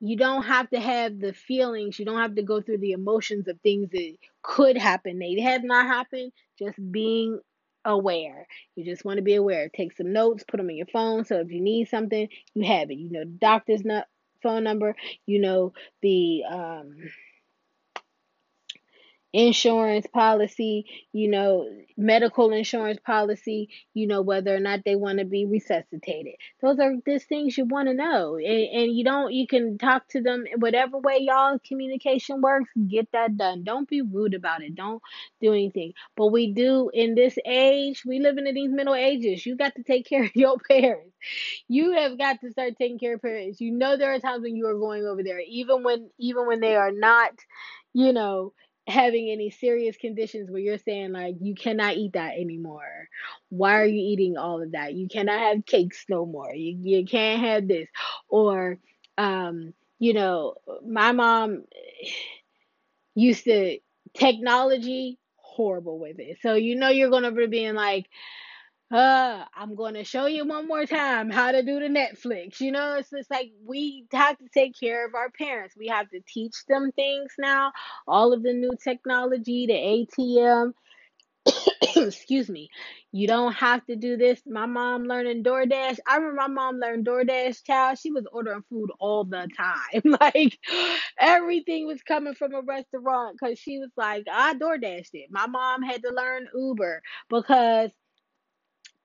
you 0.00 0.16
don't 0.16 0.42
have 0.44 0.70
to 0.70 0.80
have 0.80 1.18
the 1.20 1.32
feelings, 1.32 1.98
you 1.98 2.04
don't 2.04 2.18
have 2.20 2.36
to 2.36 2.42
go 2.42 2.60
through 2.60 2.78
the 2.78 2.92
emotions 2.92 3.48
of 3.48 3.60
things 3.60 3.90
that 3.90 4.16
could 4.42 4.76
happen. 4.76 5.18
They 5.18 5.40
have 5.40 5.62
not 5.64 5.86
happened, 5.86 6.32
just 6.58 6.78
being 6.90 7.40
aware. 7.84 8.46
You 8.76 8.84
just 8.84 9.04
want 9.04 9.18
to 9.18 9.22
be 9.22 9.34
aware. 9.34 9.68
Take 9.68 9.92
some 9.96 10.12
notes, 10.12 10.44
put 10.46 10.58
them 10.58 10.70
in 10.70 10.76
your 10.76 10.86
phone 10.86 11.24
so 11.24 11.40
if 11.40 11.50
you 11.50 11.60
need 11.60 11.88
something, 11.88 12.28
you 12.54 12.64
have 12.64 12.90
it. 12.90 12.98
You 12.98 13.10
know 13.10 13.20
the 13.24 13.38
doctor's 13.40 13.84
not 13.84 14.06
phone 14.42 14.64
number, 14.64 14.96
you 15.26 15.40
know 15.40 15.72
the 16.02 16.42
um 16.50 16.94
insurance 19.32 20.06
policy, 20.12 20.86
you 21.12 21.30
know, 21.30 21.68
medical 21.96 22.52
insurance 22.52 22.98
policy, 23.04 23.68
you 23.94 24.06
know, 24.06 24.22
whether 24.22 24.54
or 24.54 24.60
not 24.60 24.80
they 24.84 24.96
want 24.96 25.18
to 25.18 25.24
be 25.24 25.46
resuscitated. 25.46 26.34
Those 26.62 26.78
are 26.80 26.94
just 27.06 27.28
things 27.28 27.56
you 27.56 27.64
want 27.64 27.88
to 27.88 27.94
know. 27.94 28.36
And, 28.36 28.46
and 28.46 28.96
you 28.96 29.04
don't, 29.04 29.32
you 29.32 29.46
can 29.46 29.78
talk 29.78 30.08
to 30.08 30.20
them 30.20 30.44
whatever 30.56 30.98
way 30.98 31.18
y'all 31.20 31.58
communication 31.66 32.40
works, 32.40 32.70
get 32.88 33.08
that 33.12 33.36
done. 33.36 33.62
Don't 33.62 33.88
be 33.88 34.02
rude 34.02 34.34
about 34.34 34.62
it. 34.62 34.74
Don't 34.74 35.02
do 35.40 35.52
anything. 35.52 35.92
But 36.16 36.28
we 36.28 36.52
do 36.52 36.90
in 36.92 37.14
this 37.14 37.38
age, 37.46 38.02
we 38.04 38.18
live 38.18 38.38
in 38.38 38.52
these 38.52 38.72
middle 38.72 38.94
ages. 38.94 39.46
You 39.46 39.56
got 39.56 39.74
to 39.76 39.82
take 39.82 40.06
care 40.08 40.24
of 40.24 40.30
your 40.34 40.56
parents. 40.68 41.14
You 41.68 41.92
have 41.92 42.18
got 42.18 42.40
to 42.40 42.50
start 42.50 42.74
taking 42.78 42.98
care 42.98 43.14
of 43.14 43.22
parents. 43.22 43.60
You 43.60 43.72
know 43.72 43.96
there 43.96 44.12
are 44.12 44.18
times 44.18 44.42
when 44.42 44.56
you 44.56 44.66
are 44.66 44.78
going 44.78 45.04
over 45.04 45.22
there, 45.22 45.40
even 45.40 45.82
when 45.84 46.10
even 46.18 46.46
when 46.46 46.60
they 46.60 46.76
are 46.76 46.92
not, 46.92 47.32
you 47.92 48.12
know, 48.12 48.52
having 48.86 49.30
any 49.30 49.50
serious 49.50 49.96
conditions 49.96 50.50
where 50.50 50.60
you're 50.60 50.78
saying 50.78 51.12
like 51.12 51.36
you 51.40 51.54
cannot 51.54 51.96
eat 51.96 52.14
that 52.14 52.34
anymore. 52.34 53.08
Why 53.50 53.80
are 53.80 53.86
you 53.86 54.00
eating 54.12 54.36
all 54.36 54.62
of 54.62 54.72
that? 54.72 54.94
You 54.94 55.08
cannot 55.08 55.38
have 55.40 55.66
cakes 55.66 56.04
no 56.08 56.26
more. 56.26 56.52
You, 56.54 56.76
you 56.82 57.04
can't 57.06 57.40
have 57.42 57.68
this. 57.68 57.88
Or 58.28 58.78
um 59.18 59.74
you 59.98 60.14
know 60.14 60.54
my 60.86 61.12
mom 61.12 61.64
used 63.14 63.44
to 63.44 63.78
technology 64.14 65.18
horrible 65.36 65.98
with 65.98 66.18
it. 66.18 66.38
So 66.42 66.54
you 66.54 66.76
know 66.76 66.88
you're 66.88 67.10
gonna 67.10 67.32
be 67.32 67.46
being 67.46 67.74
like 67.74 68.06
uh, 68.90 69.44
I'm 69.54 69.74
going 69.76 69.94
to 69.94 70.04
show 70.04 70.26
you 70.26 70.44
one 70.46 70.66
more 70.66 70.84
time 70.86 71.30
how 71.30 71.52
to 71.52 71.62
do 71.62 71.78
the 71.78 71.86
Netflix. 71.86 72.60
You 72.60 72.72
know, 72.72 72.96
it's 72.96 73.10
just 73.10 73.30
like 73.30 73.52
we 73.64 74.06
have 74.12 74.38
to 74.38 74.48
take 74.52 74.78
care 74.78 75.06
of 75.06 75.14
our 75.14 75.30
parents. 75.30 75.76
We 75.76 75.88
have 75.88 76.10
to 76.10 76.20
teach 76.26 76.54
them 76.68 76.90
things 76.92 77.32
now. 77.38 77.72
All 78.08 78.32
of 78.32 78.42
the 78.42 78.52
new 78.52 78.72
technology, 78.82 79.66
the 79.66 79.74
ATM. 79.74 80.72
Excuse 81.96 82.48
me. 82.48 82.68
You 83.12 83.26
don't 83.26 83.52
have 83.54 83.84
to 83.86 83.96
do 83.96 84.16
this. 84.16 84.40
My 84.46 84.66
mom 84.66 85.04
learning 85.04 85.44
DoorDash. 85.44 85.98
I 86.08 86.16
remember 86.16 86.36
my 86.42 86.48
mom 86.48 86.78
learned 86.80 87.06
DoorDash, 87.06 87.64
child. 87.64 87.98
She 87.98 88.10
was 88.12 88.26
ordering 88.32 88.62
food 88.68 88.90
all 89.00 89.24
the 89.24 89.48
time. 89.56 90.02
like 90.20 90.58
everything 91.18 91.86
was 91.86 92.02
coming 92.02 92.34
from 92.34 92.54
a 92.54 92.62
restaurant 92.62 93.38
because 93.40 93.58
she 93.58 93.78
was 93.78 93.90
like, 93.96 94.24
I 94.32 94.54
DoorDashed 94.54 95.10
it. 95.14 95.30
My 95.30 95.46
mom 95.46 95.82
had 95.82 96.02
to 96.02 96.10
learn 96.10 96.48
Uber 96.54 97.02
because 97.28 97.90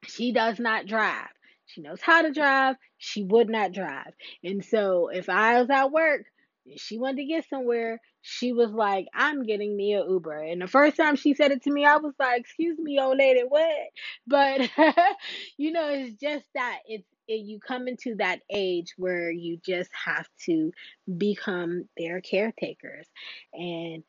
she 0.08 0.32
does 0.32 0.60
not 0.60 0.86
drive. 0.88 1.30
She 1.68 1.82
knows 1.82 2.02
how 2.02 2.22
to 2.22 2.32
drive. 2.32 2.76
She 2.98 3.24
would 3.24 3.50
not 3.50 3.74
drive. 3.74 4.14
And 4.44 4.64
so 4.64 5.10
if 5.10 5.30
I 5.30 5.60
was 5.60 5.70
at 5.70 5.92
work 5.92 6.24
and 6.66 6.80
she 6.80 6.98
wanted 6.98 7.18
to 7.18 7.26
get 7.26 7.50
somewhere, 7.50 8.00
she 8.22 8.54
was 8.54 8.72
like, 8.72 9.08
I'm 9.14 9.44
getting 9.44 9.76
me 9.76 9.94
a 9.94 10.04
Uber. 10.04 10.42
And 10.44 10.62
the 10.62 10.68
first 10.68 10.98
time 10.98 11.16
she 11.16 11.34
said 11.34 11.52
it 11.52 11.64
to 11.64 11.72
me, 11.72 11.86
I 11.86 11.98
was 11.98 12.14
like, 12.20 12.42
Excuse 12.42 12.78
me, 12.80 13.00
old 13.00 13.18
lady, 13.18 13.42
what? 13.48 13.70
But 14.28 14.70
you 15.58 15.72
know, 15.72 15.90
it's 15.90 16.20
just 16.22 16.46
that 16.56 16.80
it's 16.88 17.08
it, 17.28 17.46
you 17.46 17.60
come 17.60 17.88
into 17.88 18.16
that 18.16 18.42
age 18.52 18.94
where 18.98 19.32
you 19.32 19.58
just 19.66 19.90
have 20.06 20.28
to 20.46 20.72
become 21.18 21.88
their 21.98 22.22
caretakers. 22.22 23.08
And 23.54 24.04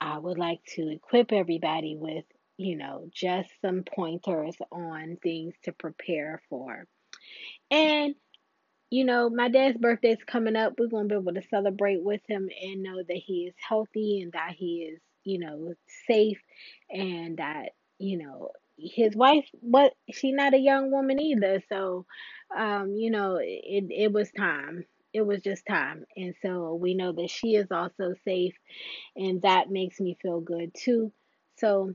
I 0.00 0.18
would 0.18 0.38
like 0.38 0.60
to 0.74 0.88
equip 0.90 1.32
everybody 1.32 1.96
with 1.96 2.24
you 2.64 2.76
know, 2.76 3.08
just 3.14 3.50
some 3.62 3.84
pointers 3.84 4.56
on 4.70 5.18
things 5.22 5.54
to 5.64 5.72
prepare 5.72 6.42
for. 6.48 6.86
And, 7.70 8.14
you 8.90 9.04
know, 9.04 9.30
my 9.30 9.48
dad's 9.48 9.78
birthday's 9.78 10.22
coming 10.26 10.56
up. 10.56 10.74
We're 10.78 10.88
going 10.88 11.08
to 11.08 11.14
be 11.14 11.20
able 11.20 11.34
to 11.34 11.48
celebrate 11.48 12.02
with 12.02 12.20
him 12.28 12.48
and 12.62 12.82
know 12.82 13.02
that 13.02 13.16
he 13.16 13.46
is 13.46 13.54
healthy 13.68 14.20
and 14.22 14.32
that 14.32 14.52
he 14.56 14.90
is, 14.92 15.00
you 15.24 15.38
know, 15.38 15.74
safe 16.08 16.40
and 16.90 17.38
that, 17.38 17.70
you 17.98 18.18
know, 18.18 18.50
his 18.78 19.14
wife 19.14 19.46
what 19.60 19.92
she 20.10 20.32
not 20.32 20.54
a 20.54 20.58
young 20.58 20.90
woman 20.90 21.20
either 21.20 21.62
so 21.68 22.06
um 22.56 22.96
you 22.96 23.10
know 23.10 23.38
it 23.40 23.84
it 23.90 24.12
was 24.12 24.30
time 24.32 24.84
it 25.12 25.20
was 25.24 25.42
just 25.42 25.64
time 25.66 26.04
and 26.16 26.34
so 26.42 26.74
we 26.74 26.94
know 26.94 27.12
that 27.12 27.30
she 27.30 27.54
is 27.54 27.70
also 27.70 28.14
safe 28.24 28.54
and 29.16 29.42
that 29.42 29.70
makes 29.70 30.00
me 30.00 30.16
feel 30.22 30.40
good 30.40 30.72
too 30.74 31.12
so 31.58 31.94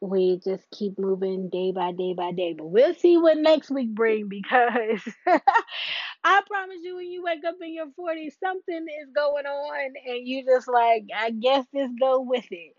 we 0.00 0.40
just 0.42 0.64
keep 0.70 0.98
moving 0.98 1.50
day 1.50 1.72
by 1.72 1.92
day 1.92 2.14
by 2.14 2.32
day. 2.32 2.54
But 2.54 2.66
we'll 2.66 2.94
see 2.94 3.16
what 3.16 3.36
next 3.36 3.70
week 3.70 3.94
bring 3.94 4.28
because 4.28 5.00
I 6.24 6.42
promise 6.46 6.78
you 6.82 6.96
when 6.96 7.10
you 7.10 7.22
wake 7.22 7.44
up 7.46 7.56
in 7.60 7.74
your 7.74 7.86
40s, 7.86 8.32
something 8.42 8.86
is 9.02 9.10
going 9.14 9.46
on 9.46 9.92
and 10.06 10.26
you 10.26 10.44
just 10.44 10.68
like, 10.68 11.04
I 11.16 11.30
guess 11.30 11.66
just 11.74 11.92
go 12.00 12.20
with 12.20 12.46
it. 12.50 12.74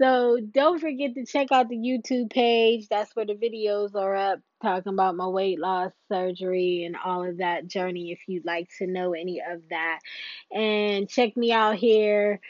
So 0.00 0.38
don't 0.52 0.80
forget 0.80 1.14
to 1.14 1.24
check 1.24 1.48
out 1.50 1.68
the 1.68 1.76
YouTube 1.76 2.30
page. 2.30 2.88
That's 2.88 3.14
where 3.16 3.26
the 3.26 3.34
videos 3.34 3.94
are 3.94 4.14
up 4.14 4.40
talking 4.62 4.92
about 4.92 5.16
my 5.16 5.26
weight 5.26 5.58
loss 5.58 5.92
surgery 6.10 6.84
and 6.84 6.96
all 7.04 7.28
of 7.28 7.38
that 7.38 7.66
journey 7.66 8.12
if 8.12 8.20
you'd 8.26 8.46
like 8.46 8.68
to 8.78 8.86
know 8.86 9.14
any 9.14 9.40
of 9.40 9.62
that. 9.70 10.00
And 10.52 11.08
check 11.08 11.36
me 11.36 11.52
out 11.52 11.76
here 11.76 12.40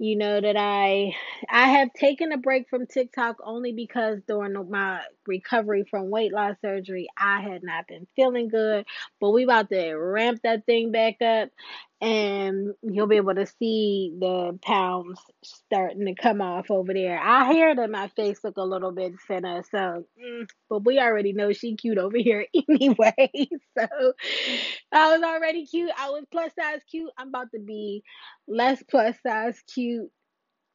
you 0.00 0.16
know 0.16 0.40
that 0.40 0.56
I 0.58 1.14
I 1.50 1.68
have 1.78 1.92
taken 1.94 2.32
a 2.32 2.38
break 2.38 2.68
from 2.70 2.86
TikTok 2.86 3.38
only 3.44 3.72
because 3.72 4.20
during 4.28 4.54
my 4.70 5.02
recovery 5.26 5.84
from 5.90 6.10
weight 6.10 6.32
loss 6.32 6.56
surgery 6.62 7.08
I 7.18 7.42
had 7.42 7.62
not 7.64 7.88
been 7.88 8.08
feeling 8.16 8.48
good 8.50 8.86
but 9.20 9.32
we 9.32 9.44
about 9.44 9.70
to 9.70 9.94
ramp 9.94 10.40
that 10.44 10.66
thing 10.66 10.92
back 10.92 11.22
up 11.22 11.50
and 12.00 12.74
you'll 12.82 13.06
be 13.06 13.16
able 13.16 13.34
to 13.34 13.46
see 13.46 14.14
the 14.18 14.58
pounds 14.62 15.20
starting 15.44 16.06
to 16.06 16.14
come 16.14 16.40
off 16.40 16.70
over 16.70 16.94
there. 16.94 17.18
I 17.18 17.52
hear 17.52 17.74
that 17.74 17.90
my 17.90 18.08
face 18.08 18.42
look 18.42 18.56
a 18.56 18.62
little 18.62 18.92
bit 18.92 19.14
thinner, 19.28 19.62
so 19.70 20.04
mm, 20.22 20.48
but 20.70 20.84
we 20.84 20.98
already 20.98 21.32
know 21.34 21.52
she 21.52 21.76
cute 21.76 21.98
over 21.98 22.16
here 22.16 22.46
anyway. 22.68 23.32
So 23.78 24.12
I 24.92 25.12
was 25.16 25.22
already 25.22 25.66
cute. 25.66 25.90
I 25.96 26.10
was 26.10 26.24
plus 26.30 26.52
size 26.58 26.80
cute. 26.90 27.10
I'm 27.16 27.28
about 27.28 27.52
to 27.54 27.60
be 27.60 28.02
less 28.48 28.82
plus 28.90 29.16
size 29.26 29.58
cute. 29.72 30.10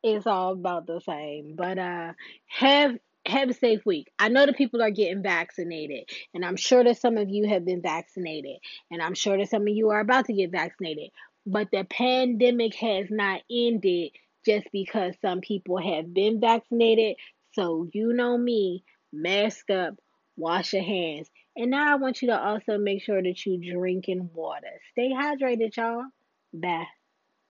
It's 0.03 0.27
all 0.27 0.53
about 0.53 0.87
the 0.87 1.01
same. 1.01 1.55
But 1.55 1.77
uh 1.77 2.13
have 2.47 2.95
have 3.27 3.49
a 3.49 3.53
safe 3.53 3.85
week. 3.85 4.11
I 4.19 4.29
know 4.29 4.45
that 4.45 4.57
people 4.57 4.81
are 4.81 4.91
getting 4.91 5.23
vaccinated, 5.23 6.09
and 6.33 6.45
I'm 6.45 6.55
sure 6.55 6.83
that 6.83 6.99
some 6.99 7.17
of 7.17 7.29
you 7.29 7.47
have 7.47 7.65
been 7.65 7.81
vaccinated, 7.81 8.57
and 8.91 9.01
I'm 9.01 9.13
sure 9.13 9.37
that 9.37 9.49
some 9.49 9.63
of 9.63 9.69
you 9.69 9.89
are 9.89 9.99
about 9.99 10.25
to 10.25 10.33
get 10.33 10.51
vaccinated. 10.51 11.09
But 11.45 11.69
the 11.71 11.83
pandemic 11.83 12.75
has 12.75 13.07
not 13.09 13.41
ended 13.51 14.11
just 14.45 14.67
because 14.71 15.15
some 15.21 15.41
people 15.41 15.77
have 15.77 16.13
been 16.13 16.39
vaccinated. 16.39 17.17
So, 17.53 17.87
you 17.93 18.13
know 18.13 18.37
me, 18.37 18.83
mask 19.11 19.69
up, 19.69 19.95
wash 20.37 20.73
your 20.73 20.83
hands. 20.83 21.29
And 21.55 21.71
now 21.71 21.93
I 21.93 21.95
want 21.95 22.21
you 22.21 22.29
to 22.29 22.39
also 22.39 22.77
make 22.77 23.01
sure 23.01 23.21
that 23.21 23.45
you 23.45 23.73
drinking 23.73 24.29
water. 24.33 24.81
Stay 24.91 25.11
hydrated, 25.11 25.75
y'all. 25.77 26.03
Bye. 26.53 26.85